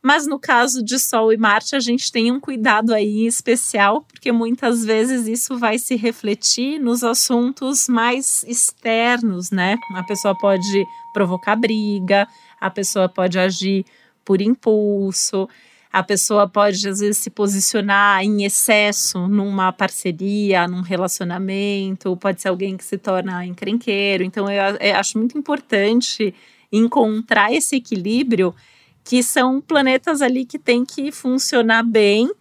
Mas 0.06 0.28
no 0.28 0.38
caso 0.38 0.84
de 0.84 1.00
Sol 1.00 1.32
e 1.32 1.38
Marte, 1.38 1.78
a 1.78 1.80
gente 1.80 2.12
tem 2.12 2.30
um 2.30 2.38
cuidado 2.38 2.94
aí 2.94 3.26
especial, 3.26 4.02
porque 4.02 4.34
muitas 4.34 4.84
vezes 4.84 5.28
isso 5.28 5.58
vai 5.58 5.80
se 5.80 5.96
refletir 5.96 6.78
nos 6.78 7.06
assuntos 7.06 7.88
mais 7.88 8.44
externos, 8.44 9.50
né? 9.50 9.78
A 9.96 10.04
pessoa 10.04 10.38
pode 10.38 10.86
provocar 11.14 11.56
briga, 11.56 12.28
a 12.64 12.70
pessoa 12.70 13.10
pode 13.10 13.38
agir 13.38 13.86
por 14.24 14.42
impulso, 14.42 15.50
a 15.92 16.02
pessoa 16.02 16.48
pode 16.48 16.88
às 16.88 17.02
vezes 17.02 17.18
se 17.18 17.30
posicionar 17.30 18.24
em 18.24 18.46
excesso 18.46 19.28
numa 19.28 19.74
parceria, 19.74 20.66
num 20.66 20.80
relacionamento, 20.80 22.16
pode 22.16 22.42
ser 22.42 22.48
alguém 22.48 22.78
que 22.78 22.86
se 22.86 22.98
torna 22.98 23.46
encrenqueiro. 23.46 24.24
Então 24.24 24.50
eu, 24.50 24.78
eu 24.78 24.96
acho 24.96 25.18
muito 25.18 25.38
importante 25.38 26.34
encontrar 26.72 27.54
esse 27.54 27.76
equilíbrio 27.76 28.56
que 29.04 29.22
são 29.22 29.60
planetas 29.60 30.22
ali 30.22 30.46
que 30.46 30.58
tem 30.58 30.86
que 30.86 31.12
funcionar 31.12 31.84
bem 31.84 32.32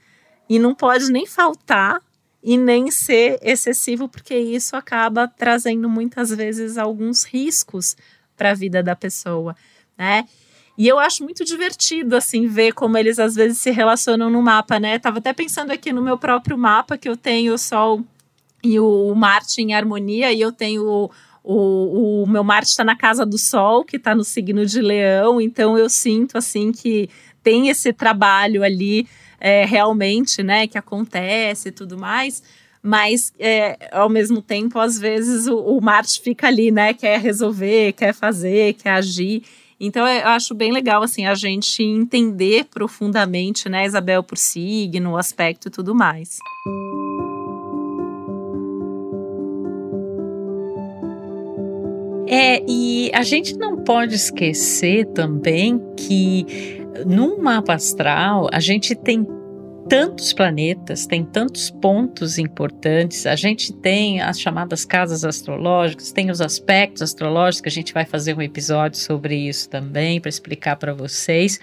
e 0.49 0.57
não 0.57 0.73
pode 0.73 1.11
nem 1.11 1.27
faltar 1.27 2.01
e 2.41 2.57
nem 2.57 2.93
ser 2.93 3.41
excessivo, 3.43 4.09
porque 4.09 4.37
isso 4.37 4.77
acaba 4.77 5.27
trazendo 5.27 5.89
muitas 5.89 6.31
vezes 6.31 6.79
alguns 6.79 7.25
riscos 7.25 7.97
para 8.37 8.53
a 8.53 8.55
vida 8.55 8.83
da 8.83 8.97
pessoa, 8.97 9.55
né? 9.97 10.25
E 10.77 10.89
eu 10.89 10.99
acho 10.99 11.23
muito 11.23 11.45
divertido, 11.45 12.17
assim, 12.17 12.47
ver 12.47 12.73
como 12.73 12.97
eles 12.97 13.19
às 13.19 13.35
vezes 13.35 13.59
se 13.59 13.71
relacionam 13.71 14.31
no 14.31 14.41
mapa, 14.41 14.81
né? 14.81 14.99
Tava 14.99 15.19
até 15.19 15.33
pensando 15.33 15.71
aqui 15.71 15.93
no 15.93 16.03
meu 16.03 16.17
próprio 16.17 16.57
mapa, 16.57 16.97
que 16.97 17.09
eu 17.09 17.17
tenho 17.17 17.55
o 17.55 17.59
Sol 17.59 18.03
e 18.65 18.81
o 18.81 19.15
Marte 19.15 19.61
em 19.61 19.75
harmonia, 19.75 20.33
e 20.33 20.41
eu 20.41 20.51
tenho 20.51 21.11
o, 21.45 22.23
o 22.23 22.27
meu 22.27 22.45
Marte 22.45 22.71
está 22.71 22.85
na 22.85 22.97
casa 22.97 23.27
do 23.27 23.37
Sol, 23.37 23.85
que 23.85 23.97
está 23.97 24.15
no 24.15 24.25
signo 24.25 24.65
de 24.65 24.81
Leão, 24.81 25.41
então 25.41 25.77
eu 25.77 25.89
sinto 25.91 26.39
assim 26.39 26.73
que 26.73 27.11
tem 27.43 27.69
esse 27.69 27.93
trabalho 27.93 28.63
ali 28.63 29.07
é, 29.41 29.65
realmente, 29.65 30.43
né, 30.43 30.67
que 30.69 30.79
acontece 30.79 31.69
e 31.69 31.73
tudo 31.73 31.99
mais. 31.99 32.43
Mas 32.81 33.33
é, 33.39 33.91
ao 33.93 34.09
mesmo 34.09 34.41
tempo, 34.41 34.79
às 34.79 34.99
vezes 34.99 35.47
o, 35.47 35.59
o 35.59 35.81
Marte 35.81 36.21
fica 36.21 36.47
ali, 36.47 36.71
né, 36.71 36.95
quer 36.95 37.21
resolver, 37.21 37.93
quer 37.93 38.15
fazer, 38.15 38.75
quer 38.75 38.91
agir. 38.91 39.43
Então 39.85 40.07
eu 40.07 40.29
acho 40.29 40.55
bem 40.55 40.71
legal 40.71 41.03
assim 41.03 41.27
a 41.27 41.35
gente 41.35 41.83
entender 41.83 42.67
profundamente, 42.67 43.69
né, 43.69 43.85
Isabel 43.85 44.23
por 44.23 44.39
signo, 44.39 45.17
aspecto 45.17 45.67
e 45.67 45.71
tudo 45.73 45.93
mais. 45.93 46.39
É, 52.29 52.63
e 52.67 53.11
a 53.13 53.25
gente 53.25 53.59
não 53.59 53.77
pode 53.79 54.15
esquecer 54.15 55.05
também 55.07 55.83
que 55.97 56.47
num 57.05 57.43
mapa 57.43 57.75
astral 57.75 58.49
a 58.53 58.61
gente 58.61 58.95
tem 58.95 59.27
tantos 59.93 60.33
planetas, 60.33 61.05
tem 61.05 61.23
tantos 61.23 61.69
pontos 61.69 62.39
importantes. 62.39 63.27
A 63.27 63.37
gente 63.37 63.75
tem 63.75 64.23
as 64.23 64.41
chamadas 64.41 64.87
casas 64.87 65.23
astrológicas, 65.23 66.11
tem 66.11 66.31
os 66.31 66.41
aspectos 66.41 67.03
astrológicos, 67.03 67.71
a 67.71 67.75
gente 67.75 67.93
vai 67.93 68.07
fazer 68.07 68.35
um 68.35 68.41
episódio 68.41 68.99
sobre 68.99 69.37
isso 69.37 69.69
também, 69.69 70.19
para 70.19 70.31
explicar 70.31 70.77
para 70.77 70.95
vocês. 70.95 71.61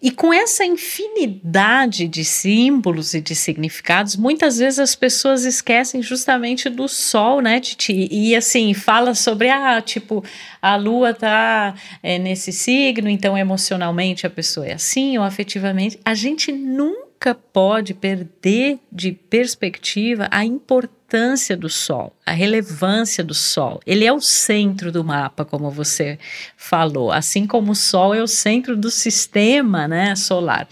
E 0.00 0.10
com 0.10 0.32
essa 0.32 0.64
infinidade 0.64 2.08
de 2.08 2.24
símbolos 2.24 3.12
e 3.12 3.20
de 3.20 3.34
significados, 3.34 4.16
muitas 4.16 4.56
vezes 4.56 4.78
as 4.78 4.94
pessoas 4.94 5.44
esquecem 5.44 6.00
justamente 6.00 6.70
do 6.70 6.88
Sol, 6.88 7.42
né, 7.42 7.60
Titi? 7.60 8.08
E 8.10 8.34
assim, 8.34 8.72
fala 8.72 9.14
sobre, 9.14 9.50
ah, 9.50 9.82
tipo, 9.82 10.24
a 10.62 10.76
Lua 10.76 11.12
tá 11.12 11.74
é, 12.02 12.18
nesse 12.18 12.50
signo, 12.50 13.10
então 13.10 13.36
emocionalmente 13.36 14.26
a 14.26 14.30
pessoa 14.30 14.66
é 14.66 14.72
assim, 14.72 15.18
ou 15.18 15.24
afetivamente. 15.24 16.00
A 16.02 16.14
gente 16.14 16.50
nunca 16.50 17.01
nunca 17.22 17.34
pode 17.36 17.94
perder 17.94 18.80
de 18.90 19.12
perspectiva 19.12 20.26
a 20.28 20.44
importância 20.44 21.56
do 21.56 21.68
Sol, 21.68 22.12
a 22.26 22.32
relevância 22.32 23.22
do 23.22 23.32
Sol. 23.32 23.80
Ele 23.86 24.04
é 24.04 24.12
o 24.12 24.20
centro 24.20 24.90
do 24.90 25.04
mapa, 25.04 25.44
como 25.44 25.70
você 25.70 26.18
falou, 26.56 27.12
assim 27.12 27.46
como 27.46 27.72
o 27.72 27.76
Sol 27.76 28.12
é 28.12 28.20
o 28.20 28.26
centro 28.26 28.76
do 28.76 28.90
sistema 28.90 29.86
né, 29.86 30.16
solar. 30.16 30.66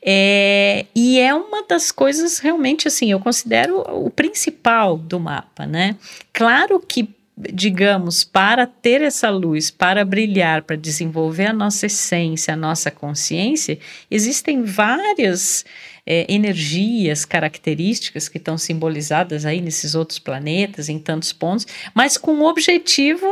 É, 0.00 0.86
e 0.94 1.18
é 1.18 1.34
uma 1.34 1.66
das 1.66 1.92
coisas 1.92 2.38
realmente 2.38 2.88
assim, 2.88 3.10
eu 3.10 3.20
considero 3.20 3.80
o 3.80 4.08
principal 4.08 4.96
do 4.96 5.20
mapa, 5.20 5.66
né? 5.66 5.96
Claro 6.32 6.80
que 6.80 7.14
digamos, 7.36 8.22
para 8.22 8.66
ter 8.66 9.02
essa 9.02 9.28
luz, 9.28 9.70
para 9.70 10.04
brilhar, 10.04 10.62
para 10.62 10.76
desenvolver 10.76 11.46
a 11.46 11.52
nossa 11.52 11.86
essência, 11.86 12.54
a 12.54 12.56
nossa 12.56 12.90
consciência, 12.90 13.78
existem 14.08 14.62
várias 14.62 15.64
é, 16.06 16.32
energias, 16.32 17.24
características 17.24 18.28
que 18.28 18.38
estão 18.38 18.56
simbolizadas 18.56 19.44
aí 19.44 19.60
nesses 19.60 19.94
outros 19.94 20.18
planetas, 20.18 20.88
em 20.88 20.98
tantos 20.98 21.32
pontos, 21.32 21.66
mas 21.92 22.16
com 22.16 22.32
o 22.38 22.48
objetivo 22.48 23.26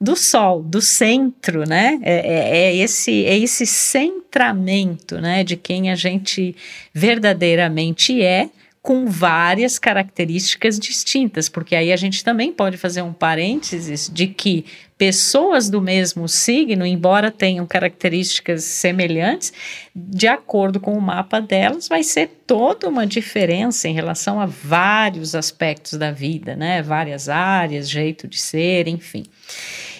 do 0.00 0.16
Sol, 0.16 0.62
do 0.62 0.82
centro, 0.82 1.64
né? 1.66 1.98
É, 2.02 2.14
é, 2.14 2.56
é, 2.56 2.76
esse, 2.76 3.24
é 3.24 3.38
esse 3.38 3.64
centramento, 3.64 5.20
né, 5.20 5.44
de 5.44 5.56
quem 5.56 5.90
a 5.90 5.94
gente 5.94 6.56
verdadeiramente 6.92 8.20
é 8.20 8.50
com 8.84 9.06
várias 9.06 9.78
características 9.78 10.78
distintas, 10.78 11.48
porque 11.48 11.74
aí 11.74 11.90
a 11.90 11.96
gente 11.96 12.22
também 12.22 12.52
pode 12.52 12.76
fazer 12.76 13.00
um 13.00 13.14
parênteses 13.14 14.10
de 14.12 14.26
que 14.26 14.66
pessoas 14.98 15.70
do 15.70 15.80
mesmo 15.80 16.28
signo, 16.28 16.84
embora 16.84 17.30
tenham 17.30 17.66
características 17.66 18.62
semelhantes, 18.64 19.54
de 19.96 20.26
acordo 20.26 20.78
com 20.78 20.92
o 20.92 21.00
mapa 21.00 21.40
delas, 21.40 21.88
vai 21.88 22.02
ser 22.02 22.42
toda 22.46 22.86
uma 22.86 23.06
diferença 23.06 23.88
em 23.88 23.94
relação 23.94 24.38
a 24.38 24.44
vários 24.44 25.34
aspectos 25.34 25.94
da 25.98 26.12
vida, 26.12 26.54
né? 26.54 26.82
Várias 26.82 27.30
áreas, 27.30 27.88
jeito 27.88 28.28
de 28.28 28.38
ser, 28.38 28.86
enfim. 28.86 29.24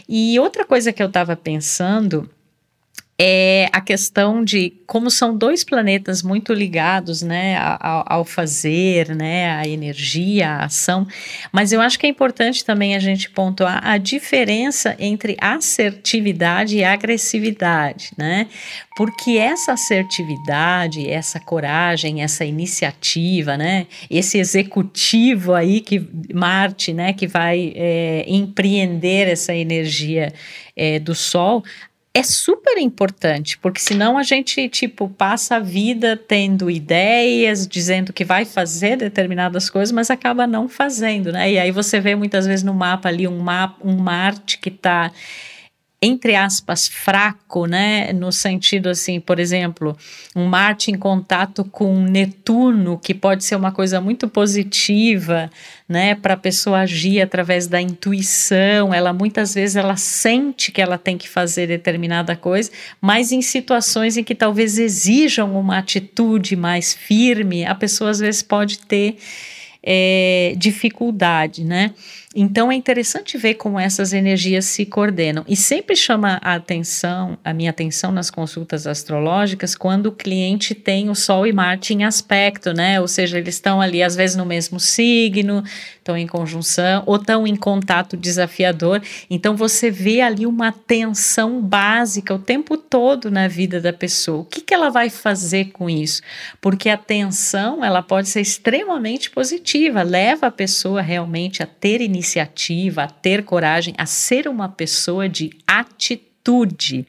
E 0.06 0.38
outra 0.38 0.66
coisa 0.66 0.92
que 0.92 1.02
eu 1.02 1.08
estava 1.08 1.34
pensando 1.34 2.28
é 3.18 3.68
a 3.72 3.80
questão 3.80 4.42
de 4.42 4.72
como 4.86 5.08
são 5.08 5.36
dois 5.36 5.62
planetas 5.62 6.20
muito 6.22 6.52
ligados, 6.52 7.22
né, 7.22 7.56
ao, 7.56 8.04
ao, 8.06 8.24
fazer, 8.24 9.14
né, 9.14 9.52
à 9.52 9.66
energia, 9.66 10.50
à 10.50 10.64
ação, 10.64 11.06
mas 11.52 11.72
eu 11.72 11.80
acho 11.80 11.98
que 11.98 12.06
é 12.06 12.08
importante 12.08 12.64
também 12.64 12.96
a 12.96 12.98
gente 12.98 13.30
pontuar 13.30 13.80
a 13.86 13.98
diferença 13.98 14.96
entre 14.98 15.36
assertividade 15.40 16.76
e 16.76 16.84
agressividade, 16.84 18.10
né, 18.18 18.48
porque 18.96 19.32
essa 19.32 19.72
assertividade, 19.72 21.08
essa 21.08 21.38
coragem, 21.38 22.22
essa 22.22 22.44
iniciativa, 22.44 23.56
né, 23.56 23.86
esse 24.10 24.38
executivo 24.38 25.54
aí 25.54 25.80
que 25.80 26.04
Marte, 26.32 26.92
né, 26.92 27.12
que 27.12 27.28
vai 27.28 27.72
é, 27.76 28.24
empreender 28.26 29.28
essa 29.28 29.54
energia 29.54 30.32
é, 30.76 30.98
do 30.98 31.14
Sol, 31.14 31.62
é 32.16 32.22
super 32.22 32.78
importante, 32.78 33.58
porque 33.58 33.80
senão 33.80 34.16
a 34.16 34.22
gente, 34.22 34.68
tipo, 34.68 35.08
passa 35.08 35.56
a 35.56 35.58
vida 35.58 36.16
tendo 36.16 36.70
ideias, 36.70 37.66
dizendo 37.66 38.12
que 38.12 38.24
vai 38.24 38.44
fazer 38.44 38.96
determinadas 38.96 39.68
coisas, 39.68 39.90
mas 39.90 40.10
acaba 40.12 40.46
não 40.46 40.68
fazendo, 40.68 41.32
né? 41.32 41.50
E 41.50 41.58
aí 41.58 41.72
você 41.72 41.98
vê 41.98 42.14
muitas 42.14 42.46
vezes 42.46 42.62
no 42.62 42.72
mapa 42.72 43.08
ali 43.08 43.26
um, 43.26 43.40
mapa, 43.40 43.84
um 43.84 43.96
Marte 43.96 44.58
que 44.58 44.68
está 44.68 45.10
entre 46.04 46.34
aspas, 46.34 46.86
fraco, 46.86 47.66
né? 47.66 48.12
No 48.12 48.30
sentido 48.30 48.88
assim, 48.88 49.18
por 49.18 49.38
exemplo, 49.38 49.96
um 50.36 50.44
Marte 50.44 50.90
em 50.90 50.98
contato 50.98 51.64
com 51.64 52.02
Netuno, 52.02 52.98
que 52.98 53.14
pode 53.14 53.44
ser 53.44 53.56
uma 53.56 53.72
coisa 53.72 54.00
muito 54.00 54.28
positiva, 54.28 55.50
né? 55.88 56.14
Para 56.14 56.34
a 56.34 56.36
pessoa 56.36 56.80
agir 56.80 57.20
através 57.20 57.66
da 57.66 57.80
intuição. 57.80 58.92
Ela 58.92 59.12
muitas 59.12 59.54
vezes 59.54 59.76
ela 59.76 59.96
sente 59.96 60.70
que 60.70 60.82
ela 60.82 60.98
tem 60.98 61.16
que 61.16 61.28
fazer 61.28 61.66
determinada 61.66 62.36
coisa, 62.36 62.70
mas 63.00 63.32
em 63.32 63.40
situações 63.42 64.16
em 64.16 64.24
que 64.24 64.34
talvez 64.34 64.78
exijam 64.78 65.58
uma 65.58 65.78
atitude 65.78 66.56
mais 66.56 66.92
firme, 66.92 67.64
a 67.64 67.74
pessoa 67.74 68.10
às 68.10 68.18
vezes 68.18 68.42
pode 68.42 68.78
ter 68.80 69.16
é, 69.84 70.54
dificuldade, 70.56 71.62
né? 71.62 71.92
Então 72.36 72.72
é 72.72 72.74
interessante 72.74 73.38
ver 73.38 73.54
como 73.54 73.78
essas 73.78 74.12
energias 74.12 74.64
se 74.64 74.84
coordenam 74.84 75.44
e 75.46 75.54
sempre 75.54 75.94
chama 75.94 76.40
a 76.42 76.54
atenção, 76.54 77.38
a 77.44 77.54
minha 77.54 77.70
atenção 77.70 78.10
nas 78.10 78.28
consultas 78.28 78.88
astrológicas 78.88 79.76
quando 79.76 80.06
o 80.06 80.12
cliente 80.12 80.74
tem 80.74 81.08
o 81.08 81.14
Sol 81.14 81.46
e 81.46 81.52
Marte 81.52 81.94
em 81.94 82.02
aspecto, 82.02 82.72
né? 82.72 83.00
Ou 83.00 83.06
seja, 83.06 83.38
eles 83.38 83.54
estão 83.54 83.80
ali 83.80 84.02
às 84.02 84.16
vezes 84.16 84.34
no 84.34 84.44
mesmo 84.44 84.80
signo, 84.80 85.62
estão 85.96 86.16
em 86.16 86.26
conjunção 86.26 87.04
ou 87.06 87.16
estão 87.16 87.46
em 87.46 87.54
contato 87.54 88.16
desafiador. 88.16 89.00
Então 89.30 89.54
você 89.54 89.88
vê 89.88 90.20
ali 90.20 90.44
uma 90.44 90.72
tensão 90.72 91.62
básica 91.62 92.34
o 92.34 92.38
tempo 92.38 92.76
todo 92.76 93.30
na 93.30 93.46
vida 93.46 93.80
da 93.80 93.92
pessoa. 93.92 94.40
O 94.40 94.44
que, 94.44 94.60
que 94.60 94.74
ela 94.74 94.90
vai 94.90 95.08
fazer 95.08 95.66
com 95.66 95.88
isso? 95.88 96.20
Porque 96.60 96.88
a 96.88 96.96
tensão 96.96 97.84
ela 97.84 98.02
pode 98.02 98.28
ser 98.28 98.40
extremamente 98.40 99.30
positiva, 99.30 100.02
leva 100.02 100.48
a 100.48 100.50
pessoa 100.50 101.00
realmente 101.00 101.62
a 101.62 101.66
ter 101.66 102.00
iniciativa 102.00 102.23
iniciativa, 102.24 103.04
a 103.04 103.08
ter 103.08 103.44
coragem, 103.44 103.94
a 103.98 104.06
ser 104.06 104.48
uma 104.48 104.68
pessoa 104.68 105.28
de 105.28 105.50
atitude 105.66 106.34
plenitude, 106.44 107.06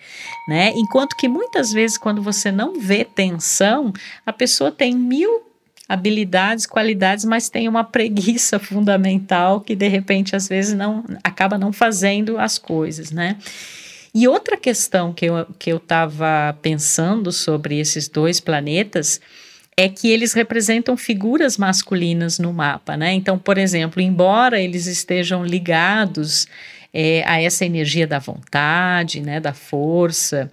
né? 0.47 0.71
Enquanto 0.75 1.15
que 1.15 1.27
muitas 1.27 1.71
vezes, 1.71 1.97
quando 1.97 2.21
você 2.21 2.51
não 2.51 2.79
vê 2.79 3.03
tensão, 3.03 3.91
a 4.25 4.31
pessoa 4.31 4.71
tem 4.71 4.95
mil 4.95 5.43
habilidades, 5.87 6.65
qualidades, 6.65 7.25
mas 7.25 7.49
tem 7.49 7.67
uma 7.67 7.83
preguiça 7.83 8.57
fundamental 8.59 9.61
que 9.61 9.75
de 9.75 9.87
repente 9.87 10.35
às 10.35 10.47
vezes 10.47 10.73
não 10.73 11.03
acaba 11.23 11.57
não 11.57 11.71
fazendo 11.71 12.39
as 12.39 12.57
coisas, 12.57 13.11
né? 13.11 13.37
E 14.13 14.27
outra 14.27 14.55
questão 14.55 15.11
que 15.11 15.25
eu 15.25 15.45
que 15.59 15.71
eu 15.71 15.77
estava 15.77 16.57
pensando 16.61 17.31
sobre 17.31 17.77
esses 17.77 18.07
dois 18.07 18.39
planetas 18.39 19.19
é 19.77 19.89
que 19.89 20.09
eles 20.09 20.33
representam 20.33 20.95
figuras 20.95 21.57
masculinas 21.57 22.39
no 22.39 22.53
mapa, 22.53 22.95
né? 22.95 23.13
Então, 23.13 23.37
por 23.37 23.57
exemplo, 23.57 24.01
embora 24.01 24.59
eles 24.59 24.87
estejam 24.87 25.43
ligados 25.43 26.47
é, 26.93 27.23
a 27.27 27.41
essa 27.41 27.65
energia 27.65 28.07
da 28.07 28.19
vontade, 28.19 29.19
né, 29.19 29.39
da 29.39 29.53
força, 29.53 30.49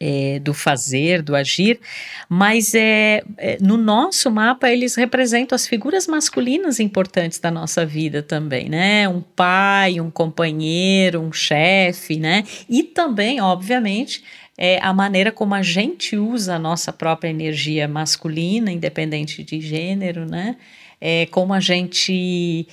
é, 0.00 0.38
do 0.38 0.54
fazer, 0.54 1.20
do 1.20 1.36
agir, 1.36 1.78
mas 2.26 2.74
é, 2.74 3.22
é, 3.36 3.58
no 3.60 3.76
nosso 3.76 4.30
mapa 4.30 4.70
eles 4.70 4.94
representam 4.94 5.54
as 5.54 5.66
figuras 5.66 6.06
masculinas 6.06 6.80
importantes 6.80 7.38
da 7.38 7.50
nossa 7.50 7.84
vida 7.84 8.22
também, 8.22 8.70
né? 8.70 9.06
Um 9.06 9.20
pai, 9.20 10.00
um 10.00 10.10
companheiro, 10.10 11.20
um 11.20 11.30
chefe, 11.30 12.18
né? 12.18 12.44
E 12.68 12.82
também, 12.82 13.42
obviamente, 13.42 14.24
é, 14.56 14.78
a 14.80 14.92
maneira 14.92 15.30
como 15.30 15.54
a 15.54 15.62
gente 15.62 16.16
usa 16.16 16.54
a 16.54 16.58
nossa 16.58 16.92
própria 16.92 17.28
energia 17.28 17.86
masculina, 17.86 18.72
independente 18.72 19.44
de 19.44 19.60
gênero, 19.60 20.24
né? 20.24 20.56
É, 20.98 21.26
como 21.26 21.52
a 21.52 21.60
gente 21.60 22.66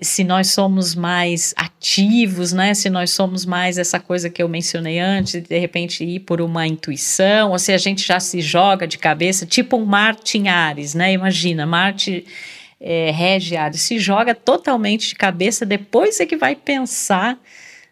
se 0.00 0.24
nós 0.24 0.50
somos 0.50 0.94
mais 0.94 1.52
ativos, 1.56 2.52
né? 2.52 2.72
Se 2.72 2.88
nós 2.88 3.10
somos 3.10 3.44
mais 3.44 3.76
essa 3.76 4.00
coisa 4.00 4.30
que 4.30 4.42
eu 4.42 4.48
mencionei 4.48 4.98
antes, 4.98 5.42
de 5.42 5.58
repente 5.58 6.02
ir 6.02 6.20
por 6.20 6.40
uma 6.40 6.66
intuição, 6.66 7.50
ou 7.50 7.58
se 7.58 7.70
a 7.70 7.76
gente 7.76 8.06
já 8.06 8.18
se 8.18 8.40
joga 8.40 8.86
de 8.86 8.96
cabeça, 8.96 9.44
tipo 9.44 9.76
um 9.76 9.84
Marte 9.84 10.38
em 10.38 10.48
Ares, 10.48 10.94
né? 10.94 11.12
Imagina, 11.12 11.66
Marte 11.66 12.24
é, 12.80 13.10
rege 13.10 13.56
Ares, 13.56 13.82
se 13.82 13.98
joga 13.98 14.34
totalmente 14.34 15.08
de 15.08 15.14
cabeça, 15.16 15.66
depois 15.66 16.18
é 16.18 16.24
que 16.26 16.36
vai 16.36 16.56
pensar, 16.56 17.38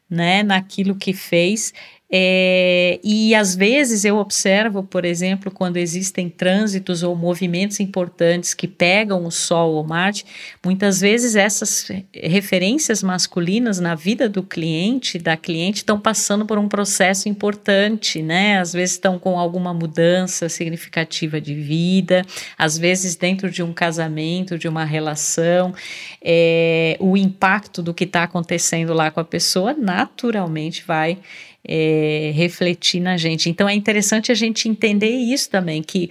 né, 0.09 0.43
naquilo 0.43 0.95
que 0.95 1.13
fez 1.15 1.73
é, 2.15 3.01
e 3.03 3.35
às 3.35 3.57
vezes 3.57 4.05
eu 4.05 4.19
observo, 4.19 4.83
por 4.83 5.03
exemplo, 5.03 5.51
quando 5.51 5.79
existem 5.79 6.29
trânsitos 6.29 7.03
ou 7.03 7.17
movimentos 7.17 7.81
importantes 7.81 8.53
que 8.53 8.69
pegam 8.69 9.25
o 9.25 9.31
Sol 9.31 9.73
ou 9.73 9.83
Marte, 9.83 10.27
muitas 10.63 11.01
vezes 11.01 11.35
essas 11.35 11.91
referências 12.13 13.03
masculinas 13.03 13.81
na 13.81 13.95
vida 13.95 14.29
do 14.29 14.43
cliente, 14.43 15.19
da 15.19 15.39
cliente, 15.39 15.79
estão 15.79 15.99
passando 15.99 16.45
por 16.45 16.59
um 16.59 16.69
processo 16.69 17.31
importante, 17.31 18.21
né? 18.21 18.59
Às 18.59 18.75
vezes 18.75 18.97
estão 18.97 19.19
com 19.19 19.39
alguma 19.39 19.73
mudança 19.73 20.51
significativa 20.51 21.41
de 21.41 21.55
vida, 21.55 22.27
às 22.59 22.77
vezes 22.77 23.17
dentro 23.17 23.51
de 23.51 23.63
um 23.63 23.73
casamento, 23.73 24.59
de 24.59 24.69
uma 24.69 24.85
relação, 24.85 25.73
é, 26.23 26.95
o 27.01 27.17
impacto 27.17 27.83
do 27.83 27.95
que 27.95 28.05
está 28.05 28.25
acontecendo 28.25 28.93
lá 28.93 29.11
com 29.11 29.21
a 29.21 29.25
pessoa 29.25 29.73
naturalmente 29.73 30.85
vai 30.87 31.17
é, 31.65 32.02
refletir 32.35 33.01
na 33.01 33.17
gente. 33.17 33.49
Então 33.49 33.69
é 33.69 33.75
interessante 33.75 34.33
a 34.33 34.35
gente 34.35 34.69
entender 34.69 35.11
isso 35.11 35.51
também, 35.51 35.83
que 35.83 36.11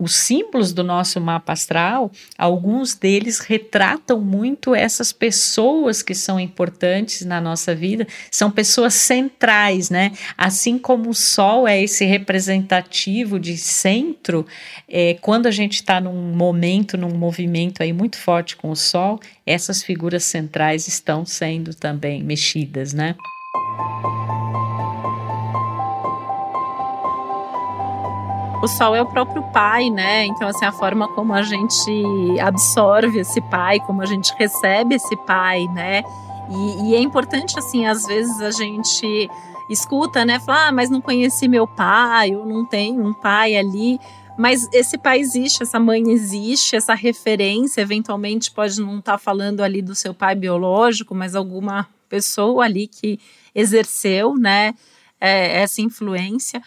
os 0.00 0.14
símbolos 0.14 0.72
do 0.72 0.82
nosso 0.82 1.20
mapa 1.20 1.52
astral, 1.52 2.10
alguns 2.36 2.94
deles 2.94 3.38
retratam 3.38 4.20
muito 4.20 4.74
essas 4.74 5.12
pessoas 5.12 6.02
que 6.02 6.14
são 6.14 6.40
importantes 6.40 7.24
na 7.24 7.40
nossa 7.40 7.74
vida, 7.74 8.06
são 8.30 8.50
pessoas 8.50 8.94
centrais, 8.94 9.90
né? 9.90 10.12
Assim 10.36 10.78
como 10.78 11.10
o 11.10 11.14
Sol 11.14 11.68
é 11.68 11.80
esse 11.80 12.04
representativo 12.04 13.38
de 13.38 13.56
centro, 13.56 14.46
é, 14.88 15.14
quando 15.20 15.46
a 15.46 15.50
gente 15.52 15.74
está 15.74 16.00
num 16.00 16.34
momento, 16.34 16.96
num 16.96 17.14
movimento 17.14 17.82
aí 17.82 17.92
muito 17.92 18.16
forte 18.16 18.56
com 18.56 18.70
o 18.70 18.76
Sol, 18.76 19.20
essas 19.46 19.82
figuras 19.82 20.24
centrais 20.24 20.88
estão 20.88 21.24
sendo 21.26 21.74
também 21.74 22.24
mexidas, 22.24 22.92
né? 22.92 23.14
O 28.62 28.68
sol 28.68 28.94
é 28.94 29.02
o 29.02 29.06
próprio 29.06 29.42
pai, 29.52 29.90
né? 29.90 30.24
Então, 30.26 30.46
assim, 30.46 30.64
a 30.64 30.70
forma 30.70 31.08
como 31.08 31.34
a 31.34 31.42
gente 31.42 32.40
absorve 32.40 33.18
esse 33.18 33.40
pai, 33.40 33.80
como 33.80 34.00
a 34.00 34.06
gente 34.06 34.32
recebe 34.38 34.94
esse 34.94 35.16
pai, 35.16 35.66
né? 35.74 36.04
E, 36.48 36.90
e 36.90 36.94
é 36.94 37.00
importante, 37.00 37.58
assim, 37.58 37.86
às 37.86 38.06
vezes 38.06 38.40
a 38.40 38.52
gente 38.52 39.28
escuta, 39.68 40.24
né? 40.24 40.38
Falar, 40.38 40.68
ah, 40.68 40.72
mas 40.72 40.88
não 40.88 41.00
conheci 41.00 41.48
meu 41.48 41.66
pai, 41.66 42.30
eu 42.30 42.46
não 42.46 42.64
tenho 42.64 43.04
um 43.04 43.12
pai 43.12 43.56
ali. 43.56 43.98
Mas 44.38 44.68
esse 44.72 44.96
pai 44.96 45.18
existe, 45.18 45.64
essa 45.64 45.80
mãe 45.80 46.10
existe, 46.10 46.76
essa 46.76 46.94
referência, 46.94 47.80
eventualmente 47.80 48.50
pode 48.52 48.80
não 48.80 49.00
estar 49.00 49.12
tá 49.12 49.18
falando 49.18 49.60
ali 49.60 49.82
do 49.82 49.94
seu 49.94 50.14
pai 50.14 50.36
biológico, 50.36 51.16
mas 51.16 51.34
alguma 51.34 51.88
pessoa 52.08 52.64
ali 52.64 52.86
que 52.86 53.18
exerceu, 53.54 54.36
né, 54.36 54.72
é, 55.20 55.62
essa 55.62 55.82
influência. 55.82 56.62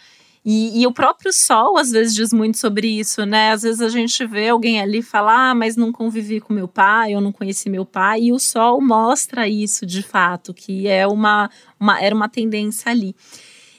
E, 0.48 0.80
e, 0.80 0.86
o 0.86 0.92
próprio 0.92 1.32
sol 1.32 1.76
às 1.76 1.90
vezes 1.90 2.14
diz 2.14 2.32
muito 2.32 2.56
sobre 2.56 2.86
isso, 2.86 3.26
né? 3.26 3.50
Às 3.50 3.62
vezes 3.62 3.80
a 3.80 3.88
gente 3.88 4.24
vê 4.24 4.48
alguém 4.48 4.80
ali 4.80 5.02
falar, 5.02 5.50
ah, 5.50 5.54
mas 5.56 5.76
não 5.76 5.90
convivi 5.90 6.40
com 6.40 6.54
meu 6.54 6.68
pai, 6.68 7.14
eu 7.14 7.20
não 7.20 7.32
conheci 7.32 7.68
meu 7.68 7.84
pai, 7.84 8.20
e 8.22 8.32
o 8.32 8.38
sol 8.38 8.80
mostra 8.80 9.48
isso 9.48 9.84
de 9.84 10.04
fato, 10.04 10.54
que 10.54 10.86
é 10.86 11.04
uma, 11.04 11.50
uma 11.80 12.00
era 12.00 12.14
uma 12.14 12.28
tendência 12.28 12.92
ali. 12.92 13.12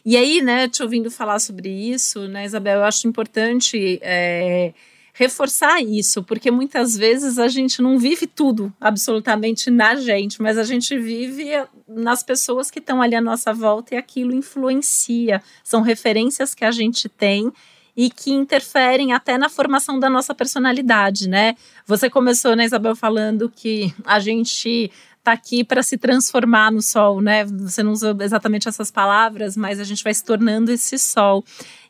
E 0.06 0.18
aí, 0.18 0.42
né, 0.42 0.68
te 0.68 0.84
ouvindo 0.84 1.10
falar 1.10 1.40
sobre 1.40 1.70
isso, 1.70 2.28
né, 2.28 2.44
Isabel, 2.44 2.80
eu 2.80 2.84
acho 2.84 3.08
importante 3.08 3.98
é, 4.02 4.74
reforçar 5.18 5.82
isso, 5.82 6.22
porque 6.22 6.52
muitas 6.52 6.96
vezes 6.96 7.40
a 7.40 7.48
gente 7.48 7.82
não 7.82 7.98
vive 7.98 8.28
tudo 8.28 8.72
absolutamente 8.80 9.72
na 9.72 9.96
gente, 9.96 10.40
mas 10.40 10.60
a 10.60 10.64
gente 10.64 10.96
vive 10.96 11.50
nas 11.88 12.22
pessoas 12.22 12.70
que 12.70 12.78
estão 12.78 13.02
ali 13.02 13.16
à 13.16 13.22
nossa 13.22 13.52
volta 13.52 13.96
e 13.96 13.98
aquilo 13.98 14.36
influencia. 14.36 15.42
São 15.64 15.82
referências 15.82 16.54
que 16.54 16.64
a 16.64 16.70
gente 16.70 17.10
tem 17.10 17.52
e 17.96 18.12
que 18.12 18.32
interferem 18.32 19.12
até 19.12 19.40
na 19.40 19.50
formação 19.50 20.00
da 20.00 20.08
nossa 20.08 20.36
personalidade, 20.36 21.28
né? 21.28 21.56
Você 21.88 22.12
começou, 22.12 22.56
né, 22.56 22.66
Isabel, 22.66 22.96
falando 22.96 23.50
que 23.50 23.92
a 24.06 24.20
gente 24.20 24.92
está 25.18 25.34
aqui 25.34 25.64
para 25.64 25.84
se 25.84 25.98
transformar 25.98 26.72
no 26.72 26.82
sol, 26.82 27.22
né? 27.22 27.44
Você 27.44 27.84
não 27.84 27.92
usa 27.92 28.16
exatamente 28.22 28.70
essas 28.70 28.90
palavras, 28.90 29.58
mas 29.58 29.80
a 29.80 29.84
gente 29.84 30.04
vai 30.04 30.14
se 30.14 30.24
tornando 30.24 30.72
esse 30.72 30.98
sol. 30.98 31.44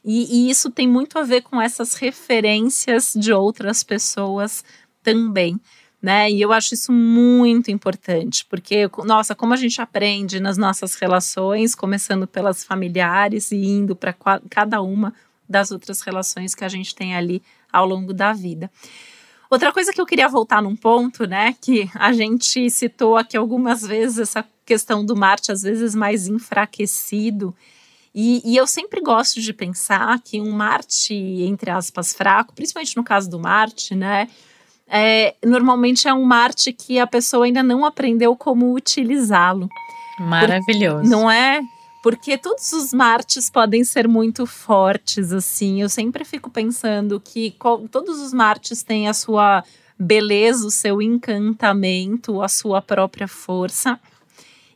E, 0.10 0.46
e 0.48 0.50
isso 0.50 0.72
tem 0.72 0.88
muito 0.88 1.20
a 1.20 1.24
ver 1.24 1.42
com 1.42 1.62
essas 1.62 1.96
referências 1.96 3.12
de 3.14 3.34
outras 3.34 3.84
pessoas 3.84 4.64
também. 5.04 5.60
Né? 6.02 6.32
E 6.32 6.42
eu 6.42 6.54
acho 6.54 6.76
isso 6.76 6.94
muito 6.94 7.70
importante, 7.70 8.46
porque, 8.46 8.90
nossa, 9.04 9.36
como 9.36 9.54
a 9.54 9.58
gente 9.58 9.82
aprende 9.82 10.40
nas 10.40 10.58
nossas 10.58 10.96
relações, 10.96 11.76
começando 11.76 12.26
pelas 12.26 12.64
familiares 12.64 13.52
e 13.52 13.58
indo 13.58 13.98
para 13.98 14.16
cada 14.50 14.82
uma 14.82 15.14
das 15.50 15.72
outras 15.72 16.00
relações 16.00 16.56
que 16.56 16.64
a 16.64 16.70
gente 16.70 16.96
tem 16.96 17.14
ali 17.14 17.44
ao 17.72 17.86
longo 17.86 18.14
da 18.14 18.32
vida. 18.32 18.72
Outra 19.50 19.74
coisa 19.74 19.92
que 19.92 20.00
eu 20.00 20.06
queria 20.06 20.30
voltar 20.30 20.62
num 20.62 20.76
ponto, 20.76 21.28
né, 21.28 21.54
que 21.60 21.90
a 21.94 22.14
gente 22.14 22.70
citou 22.70 23.18
aqui 23.18 23.36
algumas 23.36 23.82
vezes, 23.82 24.20
essa 24.20 24.46
questão 24.66 25.06
do 25.06 25.18
Marte 25.18 25.52
às 25.52 25.64
vezes 25.64 25.94
mais 25.94 26.28
enfraquecido. 26.28 27.54
E, 28.20 28.42
e, 28.44 28.58
eu 28.58 28.66
sempre 28.66 29.00
gosto 29.00 29.40
de 29.40 29.54
pensar 29.54 30.20
que 30.24 30.42
um 30.42 30.52
Marte, 30.52 31.14
entre 31.14 31.70
aspas, 31.70 32.14
fraco, 32.14 32.52
principalmente 32.52 32.98
no 32.98 33.04
caso 33.04 33.30
do 33.30 33.38
Marte, 33.38 33.94
né, 33.94 34.28
é, 34.88 35.36
normalmente 35.46 36.08
é 36.08 36.14
um 36.16 36.24
Marte 36.24 36.74
que 36.74 36.98
a 36.98 37.06
pessoa 37.06 37.46
ainda 37.46 37.62
não 37.62 37.86
aprendeu 37.86 38.36
como 38.36 38.74
utilizá-lo. 38.74 39.70
Maravilhoso. 40.18 41.04
Por, 41.04 41.10
não 41.10 41.30
é? 41.30 41.62
porque 42.02 42.38
todos 42.38 42.72
os 42.72 42.94
Martes 42.94 43.50
podem 43.50 43.84
ser 43.84 44.08
muito 44.08 44.46
fortes, 44.46 45.34
assim. 45.34 45.82
Eu 45.82 45.90
sempre 45.90 46.24
fico 46.24 46.50
pensando 46.50 47.20
que 47.20 47.54
todos 47.92 48.22
os 48.22 48.34
Martes 48.34 48.82
têm 48.82 49.08
a 49.08 49.14
sua 49.14 49.62
beleza, 50.00 50.66
o 50.66 50.72
seu 50.72 51.02
encantamento, 51.02 52.42
a 52.42 52.48
sua 52.48 52.82
própria 52.82 53.28
força 53.28 54.00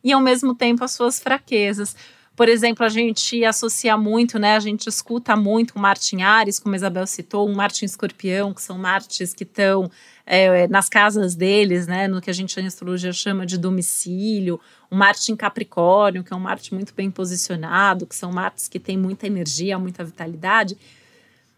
e 0.04 0.12
ao 0.12 0.20
mesmo 0.20 0.54
tempo 0.54 0.84
as 0.84 0.92
suas 0.92 1.20
fraquezas. 1.20 1.96
Por 2.36 2.48
exemplo, 2.48 2.86
a 2.86 2.89
gente 2.89 3.44
associa 3.44 3.98
muito, 3.98 4.39
né? 4.39 4.56
A 4.56 4.60
gente 4.60 4.88
escuta 4.88 5.36
muito 5.36 5.78
Marte 5.78 6.15
em 6.15 6.24
Ares, 6.24 6.60
como 6.60 6.74
a 6.74 6.78
Isabel 6.78 7.06
citou, 7.06 7.48
um 7.48 7.54
Marte 7.54 7.84
em 7.84 7.86
Escorpião, 7.86 8.54
que 8.54 8.62
são 8.62 8.78
Martes 8.78 9.34
que 9.34 9.44
estão 9.44 9.91
é, 10.26 10.65
nas 10.70 10.88
casas 10.88 11.36
deles, 11.36 11.88
né? 11.88 12.08
No 12.08 12.22
que 12.22 12.30
a 12.30 12.34
gente 12.34 12.60
na 12.60 12.67
astrologia 12.67 13.12
chama 13.12 13.46
de 13.46 13.58
domicílio, 13.58 14.60
um 14.89 14.96
Marte 14.98 15.32
em 15.32 15.36
Capricórnio, 15.36 16.24
que 16.24 16.34
é 16.34 16.36
um 16.36 16.39
Marte 16.39 16.74
muito 16.74 16.94
bem 16.96 17.12
posicionado, 17.12 18.08
que 18.08 18.15
são 18.15 18.32
Martes 18.32 18.70
que 18.70 18.80
têm 18.80 18.98
muita 18.98 19.28
energia, 19.28 19.78
muita 19.78 20.04
vitalidade. 20.04 20.78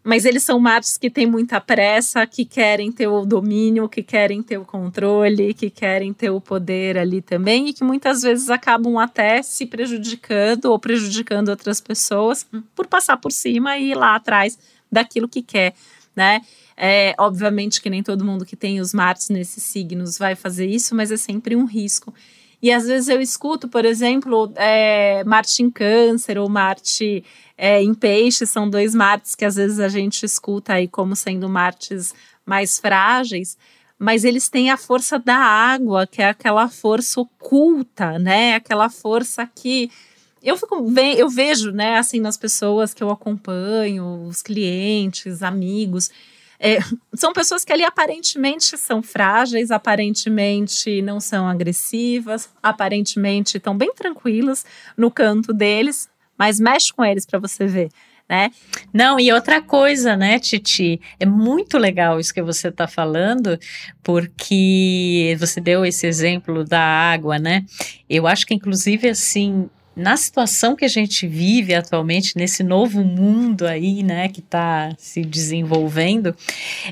Mas 0.04 0.26
eles 0.26 0.44
são 0.44 0.60
Martes 0.60 0.98
que 0.98 1.10
têm 1.10 1.26
muita 1.26 1.62
pressa, 1.62 2.28
que 2.28 2.44
querem 2.44 2.92
ter 2.92 3.08
o 3.08 3.26
domínio, 3.26 3.88
que 3.88 4.04
querem 4.04 4.44
ter 4.44 4.58
o 4.58 4.66
controle, 4.66 5.54
que 5.54 5.70
querem 5.70 6.12
ter 6.14 6.30
o 6.30 6.42
poder 6.42 6.98
ali 6.98 7.22
também 7.22 7.70
e 7.70 7.74
que 7.74 7.84
muitas 7.84 8.22
vezes 8.22 8.50
acabam 8.50 8.98
até 8.98 9.42
se 9.42 9.66
prejudicando 9.66 10.66
ou 10.66 10.78
prejudicando 10.78 11.50
outras 11.50 11.80
pessoas 11.80 12.46
por 12.76 12.86
passar 12.86 13.16
por 13.18 13.32
cima 13.32 13.78
e 13.78 13.92
ir 13.92 13.96
lá 13.96 14.16
atrás 14.16 14.60
daquilo 14.92 15.30
que 15.30 15.42
quer, 15.42 15.74
né? 16.16 16.42
É, 16.76 17.14
obviamente 17.20 17.82
que 17.82 17.90
nem 17.90 18.04
todo 18.04 18.26
mundo 18.26 18.46
que 18.46 18.56
tem 18.56 18.82
os 18.82 18.94
Martes 18.94 19.30
nesses 19.30 19.64
signos 19.64 20.18
vai 20.18 20.36
fazer 20.36 20.66
isso, 20.66 20.94
mas 20.94 21.12
é 21.12 21.18
sempre 21.18 21.56
um 21.56 21.66
risco. 21.66 22.14
E 22.64 22.72
às 22.72 22.88
vezes 22.88 23.10
eu 23.10 23.20
escuto, 23.20 23.68
por 23.68 23.84
exemplo, 23.84 24.50
é, 24.56 25.22
Marte 25.26 25.62
em 25.62 25.70
Câncer 25.70 26.38
ou 26.38 26.48
Marte 26.48 27.22
é, 27.58 27.84
em 27.84 27.94
Peixe, 27.94 28.48
são 28.48 28.70
dois 28.70 28.96
Martes 28.96 29.36
que 29.36 29.44
às 29.44 29.58
vezes 29.58 29.82
a 29.82 29.90
gente 29.90 30.26
escuta 30.26 30.72
aí 30.72 30.88
como 30.88 31.14
sendo 31.14 31.50
Martes 31.50 32.16
mais 32.46 32.80
frágeis, 32.80 33.58
mas 34.00 34.24
eles 34.24 34.48
têm 34.48 34.70
a 34.72 34.78
força 34.78 35.20
da 35.20 35.36
água, 35.36 36.08
que 36.08 36.22
é 36.22 36.30
aquela 36.30 36.70
força 36.70 37.20
oculta, 37.20 38.18
né? 38.18 38.56
Aquela 38.56 38.90
força 38.90 39.46
que 39.46 39.92
eu 40.42 40.56
fico 40.56 40.90
eu 41.18 41.30
vejo, 41.30 41.70
né, 41.72 41.98
assim 41.98 42.22
nas 42.22 42.38
pessoas 42.38 42.94
que 42.94 43.04
eu 43.04 43.10
acompanho, 43.10 44.26
os 44.26 44.42
clientes, 44.42 45.44
amigos, 45.44 46.10
é, 46.66 46.80
são 47.14 47.34
pessoas 47.34 47.66
que 47.66 47.74
ali 47.74 47.84
aparentemente 47.84 48.78
são 48.78 49.04
frágeis, 49.04 49.70
aparentemente 49.70 51.02
não 51.02 51.20
são 51.20 51.46
agressivas, 51.46 52.50
aparentemente 52.64 53.58
estão 53.58 53.78
bem 53.78 53.94
tranquilas 53.94 54.66
no 54.96 55.12
canto 55.12 55.52
deles, 55.52 56.10
mas 56.38 56.62
mexe 56.62 56.94
com 56.94 57.04
eles 57.04 57.26
para 57.26 57.38
você 57.38 57.68
ver. 57.68 57.90
Né? 58.30 58.50
Não, 58.94 59.20
e 59.20 59.34
outra 59.34 59.62
coisa, 59.62 60.16
né, 60.16 60.40
Titi? 60.40 61.02
É 61.20 61.26
muito 61.26 61.78
legal 61.78 62.18
isso 62.18 62.34
que 62.34 62.42
você 62.42 62.70
está 62.70 62.88
falando, 62.88 63.60
porque 64.02 65.36
você 65.38 65.60
deu 65.60 65.86
esse 65.86 66.08
exemplo 66.08 66.64
da 66.64 66.80
água, 66.80 67.38
né? 67.38 67.66
Eu 68.10 68.26
acho 68.26 68.48
que, 68.48 68.54
inclusive, 68.54 69.10
assim, 69.10 69.70
na 69.96 70.18
situação 70.18 70.76
que 70.76 70.86
a 70.86 70.90
gente 70.90 71.28
vive 71.28 71.74
atualmente, 71.74 72.36
nesse 72.36 72.64
novo 72.64 73.04
mundo 73.04 73.68
aí, 73.68 74.02
né, 74.02 74.28
que 74.28 74.40
está 74.40 74.94
se 74.98 75.22
desenvolvendo, 75.22 76.36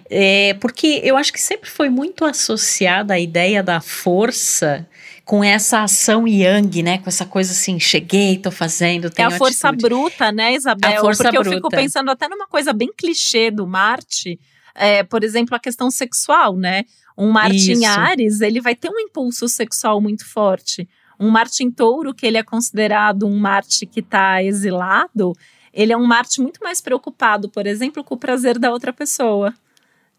é, 0.09 0.53
porque 0.55 1.01
eu 1.03 1.17
acho 1.17 1.33
que 1.33 1.41
sempre 1.41 1.69
foi 1.69 1.89
muito 1.89 2.23
associada 2.25 3.13
a 3.15 3.19
ideia 3.19 3.63
da 3.63 3.81
força 3.81 4.87
com 5.25 5.43
essa 5.43 5.83
ação 5.83 6.27
yang, 6.27 6.83
né? 6.83 6.97
Com 6.97 7.07
essa 7.07 7.25
coisa 7.25 7.51
assim, 7.53 7.79
cheguei, 7.79 8.37
tô 8.37 8.51
fazendo, 8.51 9.09
tenho 9.09 9.29
É 9.29 9.33
a 9.33 9.37
força 9.37 9.69
atitude. 9.69 9.89
bruta, 9.89 10.31
né, 10.31 10.55
Isabel? 10.55 10.97
A 10.97 10.99
força 10.99 11.23
Porque 11.23 11.37
bruta. 11.37 11.49
eu 11.49 11.55
fico 11.55 11.69
pensando 11.69 12.11
até 12.11 12.27
numa 12.27 12.47
coisa 12.47 12.73
bem 12.73 12.89
clichê 12.95 13.49
do 13.49 13.65
Marte, 13.65 14.39
é, 14.75 15.03
por 15.03 15.23
exemplo, 15.23 15.55
a 15.55 15.59
questão 15.59 15.89
sexual, 15.89 16.57
né? 16.57 16.83
Um 17.17 17.29
Marte 17.29 17.71
em 17.71 17.83
Isso. 17.83 17.87
Ares, 17.87 18.41
ele 18.41 18.59
vai 18.59 18.75
ter 18.75 18.89
um 18.89 18.99
impulso 18.99 19.47
sexual 19.47 20.01
muito 20.01 20.25
forte. 20.25 20.87
Um 21.21 21.29
Marte 21.29 21.63
em 21.63 21.69
Touro, 21.69 22.13
que 22.13 22.25
ele 22.25 22.37
é 22.37 22.43
considerado 22.43 23.27
um 23.27 23.37
Marte 23.37 23.85
que 23.85 23.99
está 23.99 24.43
exilado, 24.43 25.33
ele 25.71 25.93
é 25.93 25.97
um 25.97 26.05
Marte 26.05 26.41
muito 26.41 26.59
mais 26.63 26.81
preocupado, 26.81 27.47
por 27.47 27.67
exemplo, 27.67 28.03
com 28.03 28.15
o 28.15 28.17
prazer 28.17 28.57
da 28.57 28.71
outra 28.71 28.91
pessoa. 28.91 29.53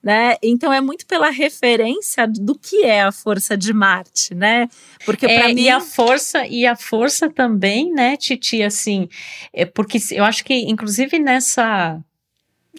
Né? 0.02 0.34
Então 0.42 0.72
é 0.72 0.80
muito 0.80 1.06
pela 1.06 1.30
referência 1.30 2.26
do 2.26 2.58
que 2.58 2.84
é 2.84 3.02
a 3.02 3.12
força 3.12 3.56
de 3.56 3.72
Marte, 3.72 4.34
né? 4.34 4.68
Porque 5.04 5.26
É, 5.26 5.38
para 5.38 5.48
mim 5.54 5.60
e 5.62 5.68
a 5.68 5.78
força 5.78 6.44
e 6.44 6.66
a 6.66 6.74
força 6.74 7.30
também, 7.30 7.92
né, 7.92 8.16
Titi, 8.16 8.64
assim, 8.64 9.08
é 9.52 9.64
porque 9.64 9.98
eu 10.10 10.24
acho 10.24 10.44
que 10.44 10.54
inclusive 10.54 11.20
nessa 11.20 12.02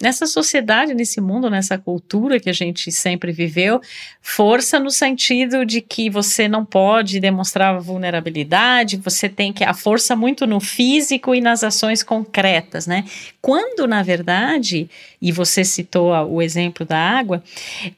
nessa 0.00 0.26
sociedade, 0.26 0.92
nesse 0.92 1.20
mundo, 1.20 1.48
nessa 1.48 1.78
cultura 1.78 2.40
que 2.40 2.50
a 2.50 2.52
gente 2.52 2.90
sempre 2.90 3.30
viveu, 3.30 3.80
força 4.20 4.78
no 4.80 4.90
sentido 4.90 5.64
de 5.64 5.80
que 5.80 6.10
você 6.10 6.48
não 6.48 6.64
pode 6.64 7.20
demonstrar 7.20 7.78
vulnerabilidade, 7.80 8.96
você 8.96 9.28
tem 9.28 9.52
que 9.52 9.62
a 9.62 9.72
força 9.72 10.16
muito 10.16 10.46
no 10.46 10.58
físico 10.58 11.34
e 11.34 11.40
nas 11.40 11.62
ações 11.62 12.02
concretas, 12.02 12.86
né? 12.86 13.04
Quando 13.40 13.86
na 13.86 14.02
verdade, 14.02 14.88
e 15.22 15.30
você 15.30 15.64
citou 15.64 16.10
o 16.28 16.42
exemplo 16.42 16.84
da 16.84 16.98
água, 16.98 17.42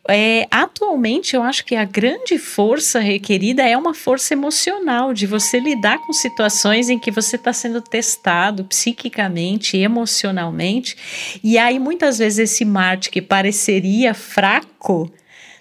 é, 0.09 0.47
atualmente 0.51 1.35
eu 1.35 1.43
acho 1.43 1.65
que 1.65 1.75
a 1.75 1.85
grande 1.85 2.39
força 2.39 3.01
requerida 3.01 3.63
é 3.63 3.77
uma 3.77 3.95
força 3.95 4.35
emocional, 4.35 5.15
de 5.15 5.27
você 5.27 5.59
lidar 5.59 5.99
com 5.99 6.13
situações 6.13 6.91
em 6.91 6.99
que 6.99 7.11
você 7.11 7.37
está 7.37 7.53
sendo 7.53 7.81
testado 7.81 8.65
psiquicamente, 8.65 9.77
emocionalmente, 9.77 10.97
e 11.43 11.57
aí 11.57 11.79
muitas 11.87 12.19
vezes 12.19 12.41
esse 12.41 12.65
Marte 12.65 13.11
que 13.11 13.23
pareceria 13.23 14.13
fraco, 14.13 15.09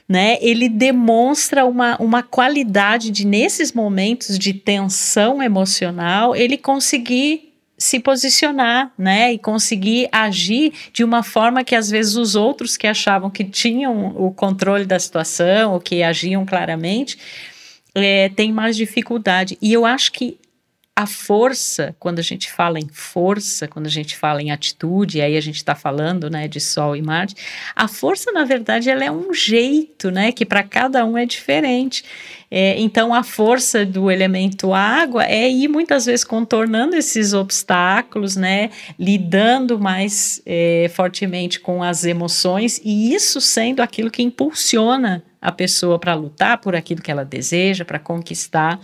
né, 0.09 0.39
ele 0.41 0.67
demonstra 0.67 1.65
uma, 1.65 1.95
uma 1.97 2.23
qualidade 2.23 3.11
de, 3.11 3.27
nesses 3.27 3.71
momentos 3.71 4.39
de 4.39 4.51
tensão 4.51 5.41
emocional, 5.41 6.35
ele 6.35 6.57
conseguir 6.57 7.53
se 7.77 7.99
posicionar, 7.99 8.91
né, 8.97 9.33
e 9.33 9.38
conseguir 9.38 10.09
agir 10.11 10.73
de 10.91 11.03
uma 11.03 11.21
forma 11.21 11.63
que 11.63 11.75
às 11.75 11.91
vezes 11.91 12.15
os 12.15 12.33
outros 12.33 12.75
que 12.75 12.88
achavam 12.88 13.29
que 13.29 13.43
tinham 13.43 14.15
o 14.17 14.31
controle 14.31 14.85
da 14.85 14.97
situação 14.97 15.73
ou 15.73 15.79
que 15.79 16.01
agiam 16.01 16.43
claramente, 16.43 17.19
é, 17.93 18.29
têm 18.29 18.51
mais 18.51 18.75
dificuldade. 18.75 19.57
E 19.61 19.71
eu 19.71 19.85
acho 19.85 20.11
que 20.11 20.38
a 20.97 21.05
força, 21.05 21.93
quando 21.99 22.19
a 22.19 22.21
gente 22.21 22.49
fala 22.49 22.79
em 22.79 22.88
força, 22.88 23.67
quando 23.67 23.86
a 23.86 23.89
gente 23.89 24.15
fala 24.15 24.41
em 24.41 24.51
atitude, 24.51 25.19
aí 25.19 25.36
a 25.36 25.41
gente 25.41 25.58
está 25.58 25.75
falando, 25.75 26.29
né, 26.29 26.47
de 26.47 26.62
Sol 26.62 26.95
e 26.95 27.01
Marte, 27.01 27.36
a 27.75 27.86
força, 27.86 28.31
na 28.31 28.45
verdade, 28.45 28.89
ela 28.89 29.03
é 29.03 29.12
um 29.12 29.34
jeito, 29.34 30.10
né, 30.10 30.31
que 30.31 30.45
para 30.45 30.63
cada 30.63 31.05
um 31.05 31.17
é 31.17 31.25
diferente. 31.25 32.05
É, 32.57 32.79
então, 32.79 33.13
a 33.13 33.21
força 33.21 33.85
do 33.85 34.09
elemento 34.09 34.73
água 34.73 35.25
é 35.25 35.51
ir 35.51 35.67
muitas 35.67 36.05
vezes 36.05 36.23
contornando 36.23 36.95
esses 36.95 37.33
obstáculos, 37.33 38.37
né, 38.37 38.69
lidando 38.97 39.77
mais 39.77 40.41
é, 40.45 40.89
fortemente 40.95 41.59
com 41.59 41.83
as 41.83 42.05
emoções 42.05 42.79
e 42.81 43.13
isso 43.13 43.41
sendo 43.41 43.81
aquilo 43.81 44.09
que 44.09 44.23
impulsiona 44.23 45.21
a 45.41 45.51
pessoa 45.51 45.99
para 45.99 46.13
lutar 46.13 46.57
por 46.59 46.77
aquilo 46.77 47.01
que 47.01 47.11
ela 47.11 47.25
deseja, 47.25 47.83
para 47.83 47.99
conquistar 47.99 48.79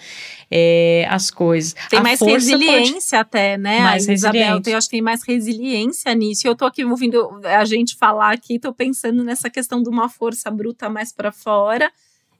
é, 0.52 1.08
as 1.10 1.32
coisas. 1.32 1.74
Tem 1.90 2.00
A 2.00 2.04
mais 2.04 2.20
resiliência 2.20 3.22
até, 3.22 3.58
né? 3.58 3.80
Mais 3.80 4.10
a 4.10 4.12
Isabel, 4.12 4.62
tem- 4.62 4.74
eu 4.74 4.78
acho 4.78 4.88
que 4.88 4.98
tem 4.98 5.02
mais 5.02 5.24
resiliência 5.24 6.14
nisso. 6.14 6.46
Eu 6.46 6.58
tô 6.58 6.66
aqui 6.66 6.84
ouvindo 6.84 7.40
a 7.46 7.64
gente 7.64 7.96
falar 7.96 8.34
aqui, 8.34 8.60
tô 8.60 8.74
pensando 8.74 9.24
nessa 9.24 9.50
questão 9.50 9.82
de 9.82 9.88
uma 9.88 10.10
força 10.10 10.52
bruta 10.52 10.90
mais 10.90 11.14
para 11.14 11.32
fora 11.32 11.90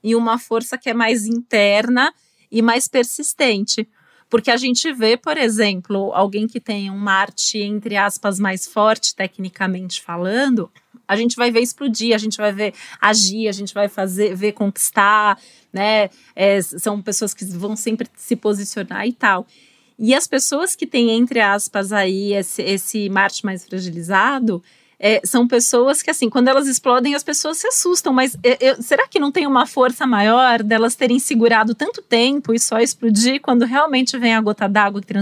e 0.02 0.14
uma 0.14 0.38
força 0.38 0.76
que 0.76 0.90
é 0.90 0.94
mais 0.94 1.26
interna 1.26 2.12
e 2.50 2.60
mais 2.60 2.88
persistente. 2.88 3.88
Porque 4.28 4.50
a 4.50 4.56
gente 4.56 4.90
vê, 4.92 5.16
por 5.16 5.36
exemplo, 5.36 6.10
alguém 6.14 6.48
que 6.48 6.58
tem 6.58 6.90
um 6.90 6.96
Marte, 6.96 7.58
entre 7.58 7.96
aspas, 7.96 8.38
mais 8.38 8.66
forte, 8.66 9.14
tecnicamente 9.14 10.00
falando, 10.00 10.70
a 11.06 11.16
gente 11.16 11.36
vai 11.36 11.50
ver 11.50 11.60
explodir, 11.60 12.14
a 12.14 12.18
gente 12.18 12.38
vai 12.38 12.50
ver 12.52 12.72
agir, 12.98 13.46
a 13.46 13.52
gente 13.52 13.74
vai 13.74 13.88
fazer, 13.88 14.34
ver 14.34 14.52
conquistar, 14.52 15.38
né? 15.70 16.08
É, 16.34 16.62
são 16.62 17.02
pessoas 17.02 17.34
que 17.34 17.44
vão 17.44 17.76
sempre 17.76 18.08
se 18.16 18.34
posicionar 18.34 19.06
e 19.06 19.12
tal. 19.12 19.46
E 19.98 20.14
as 20.14 20.26
pessoas 20.26 20.74
que 20.74 20.86
têm, 20.86 21.10
entre 21.10 21.40
aspas, 21.40 21.92
aí 21.92 22.32
esse, 22.32 22.62
esse 22.62 23.10
Marte 23.10 23.44
mais 23.44 23.66
fragilizado, 23.66 24.62
é, 25.04 25.20
são 25.24 25.48
pessoas 25.48 26.00
que, 26.00 26.10
assim, 26.10 26.30
quando 26.30 26.46
elas 26.46 26.68
explodem, 26.68 27.16
as 27.16 27.24
pessoas 27.24 27.56
se 27.58 27.66
assustam. 27.66 28.12
Mas 28.12 28.36
eu- 28.42 28.56
eu- 28.60 28.82
será 28.82 29.08
que 29.08 29.18
não 29.18 29.32
tem 29.32 29.48
uma 29.48 29.66
força 29.66 30.06
maior 30.06 30.62
delas 30.62 30.94
terem 30.94 31.18
segurado 31.18 31.74
tanto 31.74 32.00
tempo 32.00 32.54
e 32.54 32.60
só 32.60 32.78
explodir 32.78 33.40
quando 33.40 33.64
realmente 33.64 34.16
vem 34.16 34.32
a 34.32 34.40
gota 34.40 34.68
d'água 34.68 35.00
que 35.02 35.12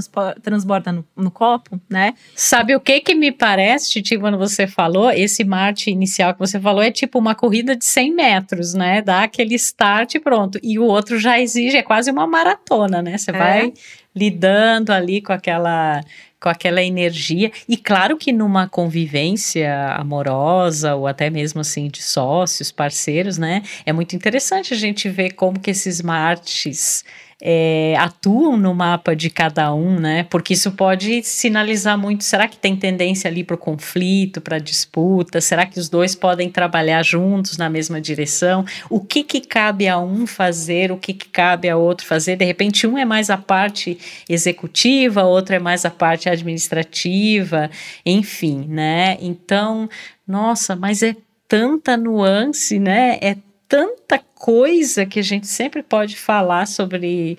transborda 0.42 0.92
no, 0.92 1.02
no 1.16 1.30
copo, 1.30 1.80
né? 1.88 2.12
Sabe 2.36 2.76
o 2.76 2.80
que 2.80 3.00
que 3.00 3.14
me 3.14 3.32
parece, 3.32 3.90
Titi, 3.90 4.18
quando 4.18 4.36
você 4.36 4.66
falou? 4.66 5.10
Esse 5.10 5.42
Marte 5.44 5.90
inicial 5.90 6.34
que 6.34 6.38
você 6.40 6.60
falou 6.60 6.82
é 6.82 6.90
tipo 6.90 7.18
uma 7.18 7.34
corrida 7.34 7.74
de 7.74 7.86
100 7.86 8.14
metros, 8.14 8.74
né? 8.74 9.00
Dá 9.00 9.22
aquele 9.22 9.54
start 9.54 10.14
e 10.14 10.20
pronto. 10.20 10.58
E 10.62 10.78
o 10.78 10.84
outro 10.84 11.18
já 11.18 11.40
exige, 11.40 11.78
é 11.78 11.82
quase 11.82 12.10
uma 12.10 12.26
maratona, 12.26 13.00
né? 13.00 13.16
Você 13.16 13.30
É. 13.30 13.34
vai 13.34 13.72
lidando 14.14 14.92
ali 14.92 15.22
com 15.22 15.32
aquela 15.32 16.00
com 16.40 16.48
aquela 16.48 16.82
energia 16.82 17.52
e 17.68 17.76
claro 17.76 18.16
que 18.16 18.32
numa 18.32 18.68
convivência 18.68 19.94
amorosa 19.94 20.94
ou 20.94 21.06
até 21.06 21.28
mesmo 21.28 21.60
assim 21.60 21.88
de 21.88 22.02
sócios, 22.02 22.72
parceiros, 22.72 23.36
né? 23.36 23.62
É 23.84 23.92
muito 23.92 24.16
interessante 24.16 24.72
a 24.72 24.76
gente 24.76 25.08
ver 25.08 25.32
como 25.32 25.60
que 25.60 25.70
esses 25.70 26.00
Martes 26.00 27.04
é, 27.42 27.94
atuam 27.98 28.56
no 28.56 28.74
mapa 28.74 29.16
de 29.16 29.30
cada 29.30 29.72
um, 29.74 29.98
né? 29.98 30.24
Porque 30.24 30.52
isso 30.52 30.72
pode 30.72 31.22
sinalizar 31.22 31.96
muito. 31.96 32.22
Será 32.22 32.46
que 32.46 32.56
tem 32.56 32.76
tendência 32.76 33.30
ali 33.30 33.42
para 33.42 33.54
o 33.54 33.58
conflito, 33.58 34.40
para 34.40 34.58
disputa? 34.58 35.40
Será 35.40 35.64
que 35.64 35.78
os 35.78 35.88
dois 35.88 36.14
podem 36.14 36.50
trabalhar 36.50 37.02
juntos 37.02 37.56
na 37.56 37.70
mesma 37.70 38.00
direção? 38.00 38.64
O 38.90 39.00
que 39.00 39.24
que 39.24 39.40
cabe 39.40 39.88
a 39.88 39.98
um 39.98 40.26
fazer? 40.26 40.92
O 40.92 40.98
que 40.98 41.14
que 41.14 41.28
cabe 41.28 41.68
a 41.68 41.76
outro 41.76 42.06
fazer? 42.06 42.36
De 42.36 42.44
repente, 42.44 42.86
um 42.86 42.98
é 42.98 43.04
mais 43.04 43.30
a 43.30 43.38
parte 43.38 43.98
executiva, 44.28 45.22
outro 45.22 45.54
é 45.54 45.58
mais 45.58 45.84
a 45.84 45.90
parte 45.90 46.28
administrativa, 46.28 47.70
enfim, 48.04 48.66
né? 48.68 49.16
Então, 49.20 49.88
nossa, 50.26 50.76
mas 50.76 51.02
é 51.02 51.16
tanta 51.48 51.96
nuance, 51.96 52.78
né? 52.78 53.18
É 53.20 53.36
tanta 53.70 54.18
coisa 54.34 55.06
que 55.06 55.20
a 55.20 55.22
gente 55.22 55.46
sempre 55.46 55.80
pode 55.80 56.16
falar 56.16 56.66
sobre. 56.66 57.38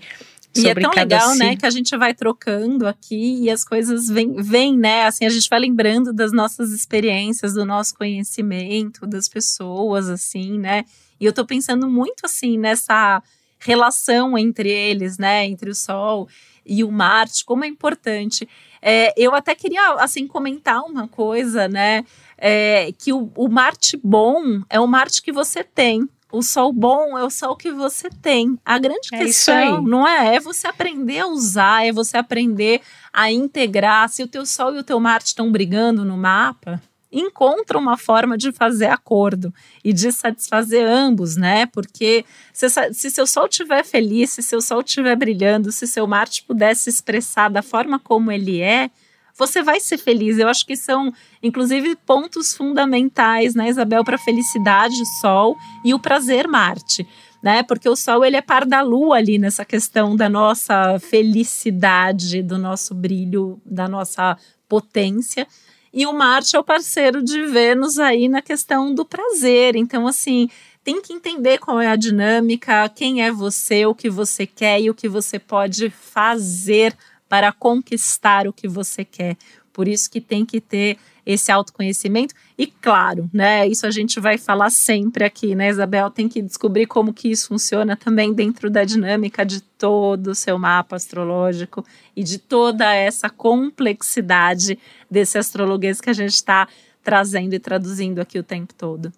E 0.55 0.67
é 0.67 0.73
tão 0.73 0.91
legal, 0.91 1.35
né, 1.35 1.55
que 1.55 1.65
a 1.65 1.69
gente 1.69 1.95
vai 1.95 2.13
trocando 2.13 2.87
aqui 2.87 3.43
e 3.43 3.49
as 3.49 3.63
coisas 3.63 4.07
vêm, 4.07 4.33
vêm, 4.41 4.77
né? 4.77 5.05
Assim, 5.05 5.25
a 5.25 5.29
gente 5.29 5.49
vai 5.49 5.59
lembrando 5.59 6.11
das 6.13 6.31
nossas 6.31 6.71
experiências, 6.71 7.53
do 7.53 7.65
nosso 7.65 7.95
conhecimento, 7.95 9.05
das 9.05 9.27
pessoas, 9.27 10.09
assim, 10.09 10.57
né? 10.57 10.85
E 11.19 11.25
eu 11.25 11.33
tô 11.33 11.45
pensando 11.45 11.89
muito, 11.89 12.25
assim, 12.25 12.57
nessa 12.57 13.21
relação 13.59 14.37
entre 14.37 14.69
eles, 14.69 15.17
né? 15.17 15.45
Entre 15.45 15.69
o 15.69 15.75
Sol 15.75 16.27
e 16.65 16.83
o 16.83 16.91
Marte, 16.91 17.45
como 17.45 17.63
é 17.63 17.67
importante. 17.67 18.47
É, 18.81 19.13
eu 19.15 19.35
até 19.35 19.53
queria, 19.53 19.93
assim, 19.95 20.27
comentar 20.27 20.81
uma 20.81 21.07
coisa, 21.07 21.67
né? 21.67 22.05
É, 22.37 22.91
que 22.97 23.13
o, 23.13 23.31
o 23.35 23.47
Marte 23.47 23.97
bom 24.01 24.61
é 24.69 24.79
o 24.79 24.87
Marte 24.87 25.21
que 25.21 25.31
você 25.31 25.63
tem, 25.63 26.09
o 26.31 26.41
sol 26.41 26.71
bom 26.71 27.17
é 27.17 27.23
o 27.23 27.29
sol 27.29 27.55
que 27.55 27.71
você 27.71 28.09
tem. 28.09 28.57
A 28.65 28.77
grande 28.77 29.09
é 29.13 29.17
questão 29.17 29.81
não 29.81 30.07
é, 30.07 30.35
é 30.35 30.39
você 30.39 30.67
aprender 30.67 31.19
a 31.19 31.27
usar, 31.27 31.85
é 31.85 31.91
você 31.91 32.17
aprender 32.17 32.81
a 33.11 33.31
integrar. 33.31 34.09
Se 34.09 34.23
o 34.23 34.27
teu 34.27 34.45
sol 34.45 34.75
e 34.75 34.79
o 34.79 34.83
teu 34.83 34.99
Marte 34.99 35.27
estão 35.27 35.51
brigando 35.51 36.05
no 36.05 36.17
mapa, 36.17 36.81
encontra 37.11 37.77
uma 37.77 37.97
forma 37.97 38.37
de 38.37 38.51
fazer 38.51 38.87
acordo 38.87 39.53
e 39.83 39.91
de 39.91 40.11
satisfazer 40.11 40.87
ambos, 40.87 41.35
né? 41.35 41.65
Porque 41.65 42.23
se, 42.53 42.67
se 42.93 43.11
seu 43.11 43.27
sol 43.27 43.47
estiver 43.47 43.83
feliz, 43.83 44.29
se 44.29 44.41
seu 44.41 44.61
sol 44.61 44.81
estiver 44.81 45.15
brilhando, 45.15 45.71
se 45.71 45.85
seu 45.85 46.07
Marte 46.07 46.43
pudesse 46.43 46.89
expressar 46.89 47.49
da 47.49 47.61
forma 47.61 47.99
como 47.99 48.31
ele 48.31 48.61
é, 48.61 48.89
você 49.37 49.61
vai 49.61 49.79
ser 49.79 49.97
feliz. 49.97 50.37
Eu 50.37 50.47
acho 50.47 50.65
que 50.65 50.75
são, 50.75 51.13
inclusive, 51.41 51.95
pontos 52.05 52.55
fundamentais, 52.55 53.55
né, 53.55 53.69
Isabel, 53.69 54.03
para 54.03 54.15
a 54.15 54.19
felicidade, 54.19 54.95
Sol 55.19 55.55
e 55.83 55.93
o 55.93 55.99
prazer, 55.99 56.47
Marte. 56.47 57.07
Né? 57.41 57.63
Porque 57.63 57.89
o 57.89 57.95
Sol 57.95 58.23
ele 58.23 58.37
é 58.37 58.41
par 58.41 58.65
da 58.65 58.81
Lua 58.81 59.17
ali 59.17 59.39
nessa 59.39 59.65
questão 59.65 60.15
da 60.15 60.29
nossa 60.29 60.99
felicidade, 60.99 62.43
do 62.43 62.57
nosso 62.57 62.93
brilho, 62.93 63.59
da 63.65 63.87
nossa 63.87 64.37
potência. 64.69 65.47
E 65.93 66.05
o 66.05 66.13
Marte 66.13 66.55
é 66.55 66.59
o 66.59 66.63
parceiro 66.63 67.21
de 67.21 67.45
Vênus 67.47 67.99
aí 67.99 68.29
na 68.29 68.41
questão 68.41 68.93
do 68.93 69.03
prazer. 69.03 69.75
Então, 69.75 70.07
assim, 70.07 70.47
tem 70.83 71.01
que 71.01 71.13
entender 71.13 71.57
qual 71.59 71.79
é 71.81 71.87
a 71.87 71.95
dinâmica, 71.95 72.89
quem 72.89 73.23
é 73.23 73.31
você, 73.31 73.85
o 73.85 73.93
que 73.93 74.09
você 74.09 74.47
quer 74.47 74.81
e 74.81 74.89
o 74.89 74.95
que 74.95 75.09
você 75.09 75.37
pode 75.37 75.89
fazer 75.89 76.95
para 77.31 77.53
conquistar 77.53 78.45
o 78.45 78.51
que 78.51 78.67
você 78.67 79.05
quer. 79.05 79.37
Por 79.71 79.87
isso 79.87 80.11
que 80.11 80.19
tem 80.19 80.45
que 80.45 80.59
ter 80.59 80.97
esse 81.25 81.49
autoconhecimento 81.49 82.35
e 82.57 82.67
claro, 82.67 83.29
né, 83.31 83.65
isso 83.65 83.87
a 83.87 83.91
gente 83.91 84.19
vai 84.19 84.37
falar 84.37 84.69
sempre 84.69 85.23
aqui, 85.23 85.55
né, 85.55 85.69
Isabel, 85.69 86.09
tem 86.09 86.27
que 86.27 86.41
descobrir 86.41 86.87
como 86.87 87.13
que 87.13 87.31
isso 87.31 87.47
funciona 87.47 87.95
também 87.95 88.33
dentro 88.33 88.69
da 88.69 88.83
dinâmica 88.83 89.45
de 89.45 89.61
todo 89.61 90.31
o 90.31 90.35
seu 90.35 90.59
mapa 90.59 90.97
astrológico 90.97 91.85
e 92.17 92.21
de 92.21 92.37
toda 92.37 92.93
essa 92.93 93.29
complexidade 93.29 94.77
desse 95.09 95.37
astrologuês 95.37 96.01
que 96.01 96.09
a 96.09 96.13
gente 96.13 96.33
está 96.33 96.67
trazendo 97.01 97.53
e 97.53 97.59
traduzindo 97.59 98.19
aqui 98.19 98.39
o 98.39 98.43
tempo 98.43 98.73
todo. 98.73 99.13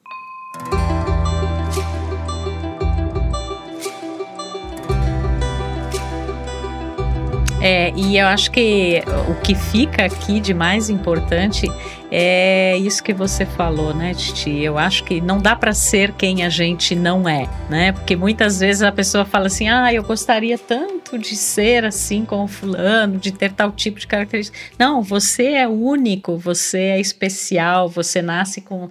É, 7.65 7.93
e 7.95 8.17
eu 8.17 8.27
acho 8.27 8.51
que 8.51 9.01
o 9.29 9.35
que 9.41 9.55
fica 9.55 10.03
aqui 10.03 10.41
de 10.41 10.53
mais 10.53 10.89
importante 10.89 11.65
é 12.11 12.77
isso 12.77 13.01
que 13.01 13.13
você 13.13 13.45
falou, 13.45 13.93
né, 13.93 14.13
Titi? 14.13 14.59
Eu 14.59 14.77
acho 14.77 15.05
que 15.05 15.21
não 15.21 15.39
dá 15.39 15.55
para 15.55 15.73
ser 15.73 16.11
quem 16.11 16.43
a 16.43 16.49
gente 16.49 16.93
não 16.93 17.27
é, 17.27 17.49
né? 17.69 17.93
Porque 17.93 18.17
muitas 18.17 18.59
vezes 18.59 18.83
a 18.83 18.91
pessoa 18.91 19.23
fala 19.23 19.47
assim: 19.47 19.69
ah, 19.69 19.93
eu 19.93 20.03
gostaria 20.03 20.57
tanto 20.57 21.17
de 21.17 21.37
ser 21.37 21.85
assim 21.85 22.25
como 22.25 22.49
Fulano, 22.49 23.17
de 23.17 23.31
ter 23.31 23.53
tal 23.53 23.71
tipo 23.71 23.97
de 23.97 24.07
característica. 24.07 24.57
Não, 24.77 25.01
você 25.01 25.53
é 25.53 25.67
único, 25.67 26.37
você 26.37 26.79
é 26.79 26.99
especial, 26.99 27.87
você 27.87 28.21
nasce 28.21 28.59
com. 28.59 28.89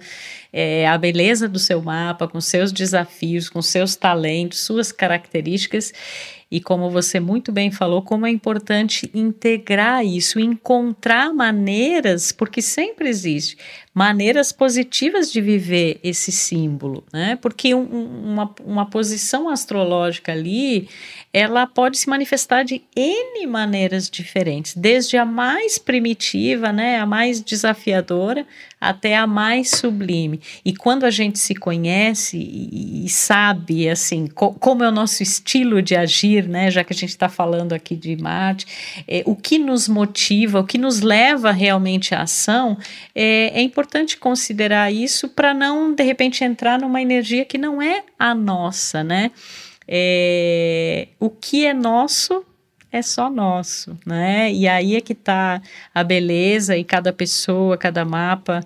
É, 0.55 0.87
a 0.87 0.95
beleza 0.99 1.49
do 1.49 1.57
seu 1.57 1.81
mapa, 1.81 2.27
com 2.27 2.39
seus 2.39 2.71
desafios, 2.71 3.49
com 3.49 3.59
seus 3.59 3.95
talentos, 3.95 4.59
suas 4.59 4.91
características, 4.91 5.91
e 6.53 6.61
como 6.61 6.87
você 6.87 7.19
muito 7.19 7.51
bem 7.51 7.71
falou, 7.71 8.03
como 8.03 8.27
é 8.27 8.29
importante 8.29 9.09
integrar 9.11 10.05
isso, 10.05 10.39
encontrar 10.39 11.33
maneiras, 11.33 12.31
porque 12.31 12.61
sempre 12.61 13.09
existe 13.09 13.57
maneiras 13.93 14.51
positivas 14.51 15.31
de 15.31 15.39
viver 15.39 15.99
esse 16.03 16.31
símbolo, 16.31 17.03
né? 17.13 17.37
Porque 17.39 17.75
um, 17.75 17.83
uma, 17.83 18.55
uma 18.65 18.85
posição 18.87 19.47
astrológica 19.47 20.31
ali, 20.31 20.89
ela 21.31 21.67
pode 21.67 21.97
se 21.97 22.09
manifestar 22.09 22.63
de 22.63 22.81
N 22.95 23.45
maneiras 23.45 24.09
diferentes, 24.09 24.75
desde 24.75 25.15
a 25.15 25.25
mais 25.25 25.77
primitiva, 25.77 26.71
né, 26.71 26.97
a 26.97 27.05
mais 27.05 27.39
desafiadora, 27.39 28.47
até 28.81 29.15
a 29.15 29.27
mais 29.27 29.69
sublime. 29.69 30.41
E 30.65 30.75
quando 30.75 31.05
a 31.05 31.11
gente 31.11 31.39
se 31.39 31.55
conhece 31.55 32.37
e, 32.37 33.05
e 33.05 33.09
sabe, 33.09 33.89
assim, 33.89 34.27
co 34.27 34.53
como 34.53 34.83
é 34.83 34.87
o 34.87 34.91
nosso 34.91 35.21
estilo 35.21 35.81
de 35.81 35.95
agir, 35.95 36.47
né, 36.47 36.71
já 36.71 36.83
que 36.83 36.93
a 36.93 36.95
gente 36.95 37.09
está 37.09 37.29
falando 37.29 37.73
aqui 37.73 37.95
de 37.95 38.15
Marte, 38.15 38.65
é, 39.07 39.23
o 39.25 39.35
que 39.35 39.57
nos 39.57 39.87
motiva, 39.87 40.59
o 40.59 40.65
que 40.65 40.77
nos 40.77 41.01
leva 41.01 41.51
realmente 41.51 42.13
à 42.15 42.23
ação, 42.23 42.77
é, 43.15 43.59
é 43.59 43.61
importante 43.61 43.82
importante 43.83 44.17
considerar 44.17 44.91
isso 44.93 45.27
para 45.27 45.53
não, 45.53 45.93
de 45.93 46.03
repente, 46.03 46.41
entrar 46.41 46.79
numa 46.79 47.01
energia 47.01 47.43
que 47.43 47.57
não 47.57 47.81
é 47.81 48.03
a 48.17 48.33
nossa, 48.33 49.03
né? 49.03 49.29
É, 49.85 51.09
o 51.19 51.29
que 51.29 51.65
é 51.65 51.73
nosso 51.73 52.45
é 52.89 53.01
só 53.01 53.29
nosso, 53.29 53.97
né? 54.05 54.51
E 54.53 54.67
aí 54.69 54.95
é 54.95 55.01
que 55.01 55.11
está 55.11 55.61
a 55.93 56.01
beleza 56.01 56.77
e 56.77 56.83
cada 56.85 57.11
pessoa, 57.11 57.77
cada 57.77 58.05
mapa 58.05 58.61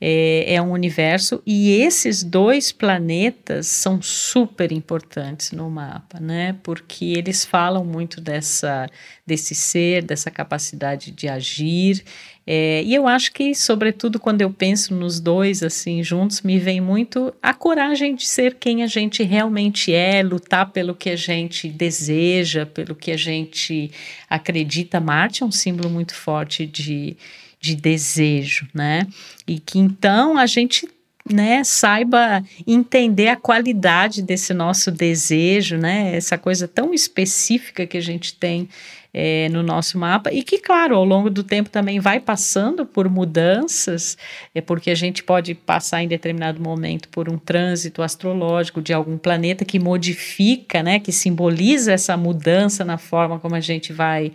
é, 0.00 0.54
é, 0.54 0.62
um 0.62 0.72
universo 0.72 1.42
e 1.46 1.70
esses 1.70 2.24
dois 2.24 2.72
planetas 2.72 3.66
são 3.66 4.00
super 4.00 4.72
importantes 4.72 5.52
no 5.52 5.68
mapa, 5.68 6.18
né? 6.18 6.56
Porque 6.62 7.04
eles 7.04 7.44
falam 7.44 7.84
muito 7.84 8.20
dessa 8.20 8.88
desse 9.26 9.54
ser, 9.54 10.02
dessa 10.02 10.30
capacidade 10.30 11.12
de 11.12 11.28
agir 11.28 12.02
é, 12.46 12.82
e 12.82 12.94
eu 12.94 13.06
acho 13.06 13.32
que, 13.32 13.54
sobretudo, 13.54 14.18
quando 14.18 14.40
eu 14.40 14.50
penso 14.50 14.94
nos 14.94 15.20
dois 15.20 15.62
assim 15.62 16.02
juntos, 16.02 16.42
me 16.42 16.58
vem 16.58 16.80
muito 16.80 17.32
a 17.40 17.54
coragem 17.54 18.16
de 18.16 18.26
ser 18.26 18.54
quem 18.54 18.82
a 18.82 18.86
gente 18.86 19.22
realmente 19.22 19.92
é, 19.92 20.22
lutar 20.22 20.70
pelo 20.70 20.94
que 20.94 21.10
a 21.10 21.16
gente 21.16 21.68
deseja, 21.68 22.66
pelo 22.66 22.96
que 22.96 23.12
a 23.12 23.16
gente 23.16 23.90
acredita. 24.28 24.98
Marte 24.98 25.44
é 25.44 25.46
um 25.46 25.52
símbolo 25.52 25.88
muito 25.88 26.14
forte 26.14 26.66
de, 26.66 27.16
de 27.60 27.76
desejo, 27.76 28.66
né? 28.74 29.06
E 29.46 29.60
que 29.60 29.78
então 29.78 30.36
a 30.36 30.46
gente 30.46 30.88
né, 31.30 31.62
saiba 31.62 32.42
entender 32.66 33.28
a 33.28 33.36
qualidade 33.36 34.20
desse 34.20 34.52
nosso 34.52 34.90
desejo, 34.90 35.76
né, 35.76 36.16
essa 36.16 36.36
coisa 36.36 36.66
tão 36.66 36.92
específica 36.92 37.86
que 37.86 37.96
a 37.96 38.00
gente 38.00 38.34
tem 38.34 38.68
é, 39.14 39.48
no 39.50 39.62
nosso 39.62 39.98
mapa 39.98 40.32
e 40.32 40.42
que, 40.42 40.58
claro, 40.58 40.96
ao 40.96 41.04
longo 41.04 41.28
do 41.28 41.44
tempo 41.44 41.68
também 41.68 42.00
vai 42.00 42.18
passando 42.18 42.86
por 42.86 43.08
mudanças, 43.08 44.16
é 44.54 44.60
porque 44.60 44.90
a 44.90 44.94
gente 44.94 45.22
pode 45.22 45.54
passar 45.54 46.02
em 46.02 46.08
determinado 46.08 46.60
momento 46.60 47.08
por 47.08 47.28
um 47.28 47.36
trânsito 47.36 48.02
astrológico 48.02 48.80
de 48.80 48.92
algum 48.92 49.18
planeta 49.18 49.64
que 49.64 49.78
modifica, 49.78 50.82
né, 50.82 50.98
que 50.98 51.12
simboliza 51.12 51.92
essa 51.92 52.16
mudança 52.16 52.84
na 52.84 52.96
forma 52.96 53.38
como 53.38 53.54
a 53.54 53.60
gente 53.60 53.92
vai 53.92 54.32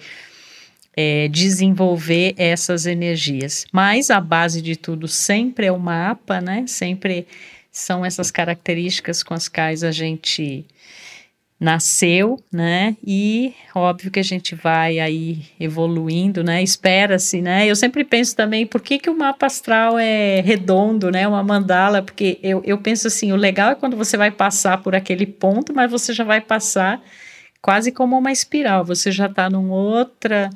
é, 0.96 1.28
desenvolver 1.28 2.34
essas 2.38 2.86
energias. 2.86 3.66
Mas 3.72 4.10
a 4.10 4.20
base 4.20 4.62
de 4.62 4.76
tudo 4.76 5.08
sempre 5.08 5.68
é 5.68 5.72
o 5.72 5.80
mapa, 5.80 6.42
né? 6.42 6.66
Sempre 6.66 7.28
são 7.72 8.04
essas 8.04 8.32
características 8.32 9.22
com 9.22 9.36
as 9.36 9.48
quais 9.48 9.84
a 9.84 9.92
gente 9.92 10.66
nasceu, 11.60 12.40
né? 12.52 12.96
E 13.06 13.54
óbvio 13.74 14.12
que 14.12 14.20
a 14.20 14.24
gente 14.24 14.54
vai 14.54 15.00
aí 15.00 15.42
evoluindo, 15.60 16.44
né? 16.44 16.62
Espera-se, 16.62 17.42
né? 17.42 17.66
Eu 17.66 17.76
sempre 17.76 18.04
penso 18.04 18.36
também 18.36 18.66
por 18.66 18.82
que, 18.82 19.00
que 19.00 19.10
o 19.10 19.18
mapa 19.18 19.48
astral 19.48 19.98
é 19.98 20.40
redondo, 20.42 21.10
né? 21.10 21.28
Uma 21.28 21.44
mandala, 21.44 22.02
porque 22.04 22.40
eu, 22.44 22.62
eu 22.64 22.78
penso 22.78 23.08
assim, 23.08 23.32
o 23.32 23.36
legal 23.36 23.72
é 23.72 23.76
quando 23.76 23.98
você 23.98 24.16
vai 24.16 24.30
passar 24.30 24.84
por 24.84 24.96
aquele 24.96 25.26
ponto, 25.26 25.74
mas 25.74 25.90
você 25.90 26.14
já 26.14 26.24
vai 26.24 26.42
passar 26.42 27.02
quase 27.62 27.92
como 27.92 28.18
uma 28.18 28.32
espiral. 28.32 28.86
Você 28.86 29.12
já 29.12 29.26
está 29.26 29.50
numa 29.50 29.74
outra 29.76 30.50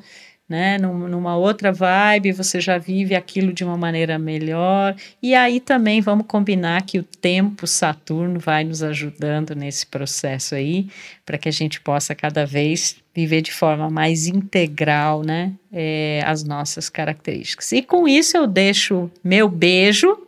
né, 0.52 0.76
numa 0.76 1.34
outra 1.34 1.72
vibe, 1.72 2.30
você 2.32 2.60
já 2.60 2.76
vive 2.76 3.14
aquilo 3.14 3.54
de 3.54 3.64
uma 3.64 3.74
maneira 3.74 4.18
melhor. 4.18 4.94
E 5.22 5.34
aí 5.34 5.58
também 5.58 6.02
vamos 6.02 6.26
combinar 6.26 6.82
que 6.82 6.98
o 6.98 7.02
tempo 7.02 7.66
Saturno 7.66 8.38
vai 8.38 8.62
nos 8.62 8.82
ajudando 8.82 9.54
nesse 9.54 9.86
processo 9.86 10.54
aí, 10.54 10.88
para 11.24 11.38
que 11.38 11.48
a 11.48 11.52
gente 11.52 11.80
possa 11.80 12.14
cada 12.14 12.44
vez 12.44 12.96
viver 13.14 13.40
de 13.40 13.50
forma 13.50 13.88
mais 13.88 14.26
integral, 14.26 15.22
né, 15.22 15.52
é, 15.72 16.22
as 16.26 16.44
nossas 16.44 16.90
características. 16.90 17.72
E 17.72 17.80
com 17.80 18.06
isso 18.06 18.36
eu 18.36 18.46
deixo 18.46 19.10
meu 19.24 19.48
beijo. 19.48 20.18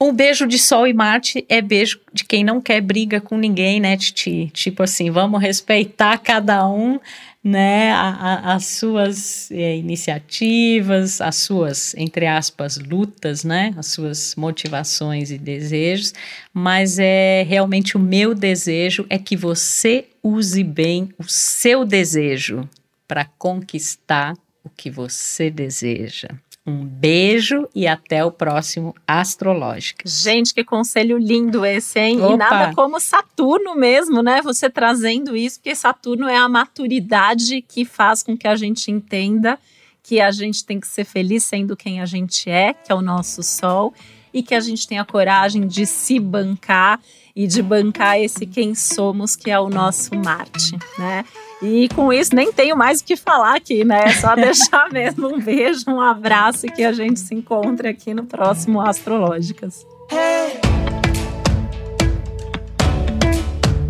Um 0.00 0.12
beijo 0.12 0.46
de 0.46 0.56
Sol 0.56 0.86
e 0.86 0.92
Marte 0.92 1.44
é 1.48 1.60
beijo 1.60 1.98
de 2.12 2.24
quem 2.24 2.44
não 2.44 2.60
quer 2.60 2.80
briga 2.80 3.20
com 3.20 3.36
ninguém, 3.36 3.80
né, 3.80 3.96
Titi? 3.96 4.50
Tipo 4.52 4.84
assim, 4.84 5.10
vamos 5.10 5.42
respeitar 5.42 6.16
cada 6.18 6.68
um 6.68 7.00
né, 7.44 7.92
a, 7.92 8.08
a, 8.08 8.54
as 8.54 8.64
suas 8.64 9.50
é, 9.50 9.76
iniciativas, 9.76 11.20
as 11.20 11.36
suas, 11.36 11.94
entre 11.94 12.26
aspas, 12.26 12.78
lutas, 12.78 13.44
né, 13.44 13.74
as 13.76 13.88
suas 13.88 14.34
motivações 14.34 15.30
e 15.30 15.36
desejos, 15.36 16.14
mas 16.54 16.98
é 16.98 17.44
realmente 17.46 17.98
o 17.98 18.00
meu 18.00 18.34
desejo 18.34 19.04
é 19.10 19.18
que 19.18 19.36
você 19.36 20.06
use 20.22 20.64
bem 20.64 21.10
o 21.18 21.24
seu 21.24 21.84
desejo 21.84 22.66
para 23.06 23.26
conquistar 23.26 24.34
o 24.64 24.70
que 24.70 24.90
você 24.90 25.50
deseja. 25.50 26.28
Um 26.66 26.82
beijo 26.86 27.68
e 27.74 27.86
até 27.86 28.24
o 28.24 28.30
próximo 28.30 28.94
Astrológica. 29.06 30.02
Gente, 30.06 30.54
que 30.54 30.64
conselho 30.64 31.18
lindo 31.18 31.64
esse, 31.64 32.00
hein? 32.00 32.22
Opa. 32.22 32.32
E 32.32 32.36
nada 32.38 32.74
como 32.74 32.98
Saturno 32.98 33.74
mesmo, 33.74 34.22
né? 34.22 34.40
Você 34.40 34.70
trazendo 34.70 35.36
isso, 35.36 35.58
porque 35.58 35.74
Saturno 35.74 36.26
é 36.26 36.36
a 36.36 36.48
maturidade 36.48 37.60
que 37.60 37.84
faz 37.84 38.22
com 38.22 38.34
que 38.34 38.48
a 38.48 38.56
gente 38.56 38.90
entenda 38.90 39.58
que 40.02 40.20
a 40.20 40.30
gente 40.30 40.64
tem 40.64 40.80
que 40.80 40.86
ser 40.86 41.04
feliz 41.04 41.44
sendo 41.44 41.76
quem 41.76 42.00
a 42.00 42.06
gente 42.06 42.48
é, 42.48 42.74
que 42.74 42.92
é 42.92 42.94
o 42.94 43.02
nosso 43.02 43.42
Sol, 43.42 43.92
e 44.32 44.42
que 44.42 44.54
a 44.54 44.60
gente 44.60 44.86
tenha 44.88 45.04
coragem 45.04 45.66
de 45.66 45.86
se 45.86 46.18
bancar 46.18 47.00
e 47.36 47.48
de 47.48 47.60
bancar 47.62 48.18
esse 48.18 48.46
quem 48.46 48.74
somos, 48.74 49.34
que 49.34 49.50
é 49.50 49.58
o 49.58 49.68
nosso 49.68 50.14
Marte, 50.14 50.78
né? 50.96 51.24
E 51.60 51.88
com 51.88 52.12
isso 52.12 52.34
nem 52.34 52.52
tenho 52.52 52.76
mais 52.76 53.00
o 53.00 53.04
que 53.04 53.16
falar 53.16 53.56
aqui, 53.56 53.84
né? 53.84 54.04
É 54.04 54.12
só 54.12 54.36
deixar 54.36 54.90
mesmo 54.92 55.34
um 55.34 55.40
beijo, 55.40 55.84
um 55.88 56.00
abraço 56.00 56.66
e 56.66 56.70
que 56.70 56.84
a 56.84 56.92
gente 56.92 57.18
se 57.18 57.34
encontre 57.34 57.88
aqui 57.88 58.14
no 58.14 58.24
próximo 58.24 58.80
Astrológicas. 58.80 59.84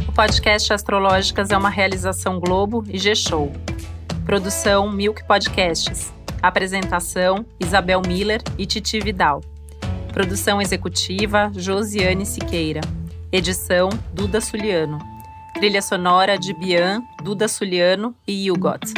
O 0.09 0.13
podcast 0.13 0.73
Astrológicas 0.73 1.51
é 1.51 1.57
uma 1.57 1.71
realização 1.71 2.41
Globo 2.41 2.85
e 2.89 2.97
G-Show. 2.97 3.53
Produção 4.25 4.91
Milk 4.91 5.27
Podcasts. 5.27 6.13
Apresentação 6.41 7.45
Isabel 7.61 8.01
Miller 8.07 8.41
e 8.57 8.65
Titi 8.65 9.01
Vidal. 9.01 9.43
Produção 10.13 10.63
executiva 10.63 11.51
Josiane 11.55 12.25
Siqueira. 12.25 12.81
Edição 13.35 13.89
Duda 14.13 14.41
Suliano. 14.41 15.01
Trilha 15.55 15.83
sonora 15.83 16.39
de 16.39 16.55
Bian, 16.55 17.03
Duda 17.21 17.49
Suliano 17.49 18.15
e 18.29 18.49
Hugot. 18.49 18.95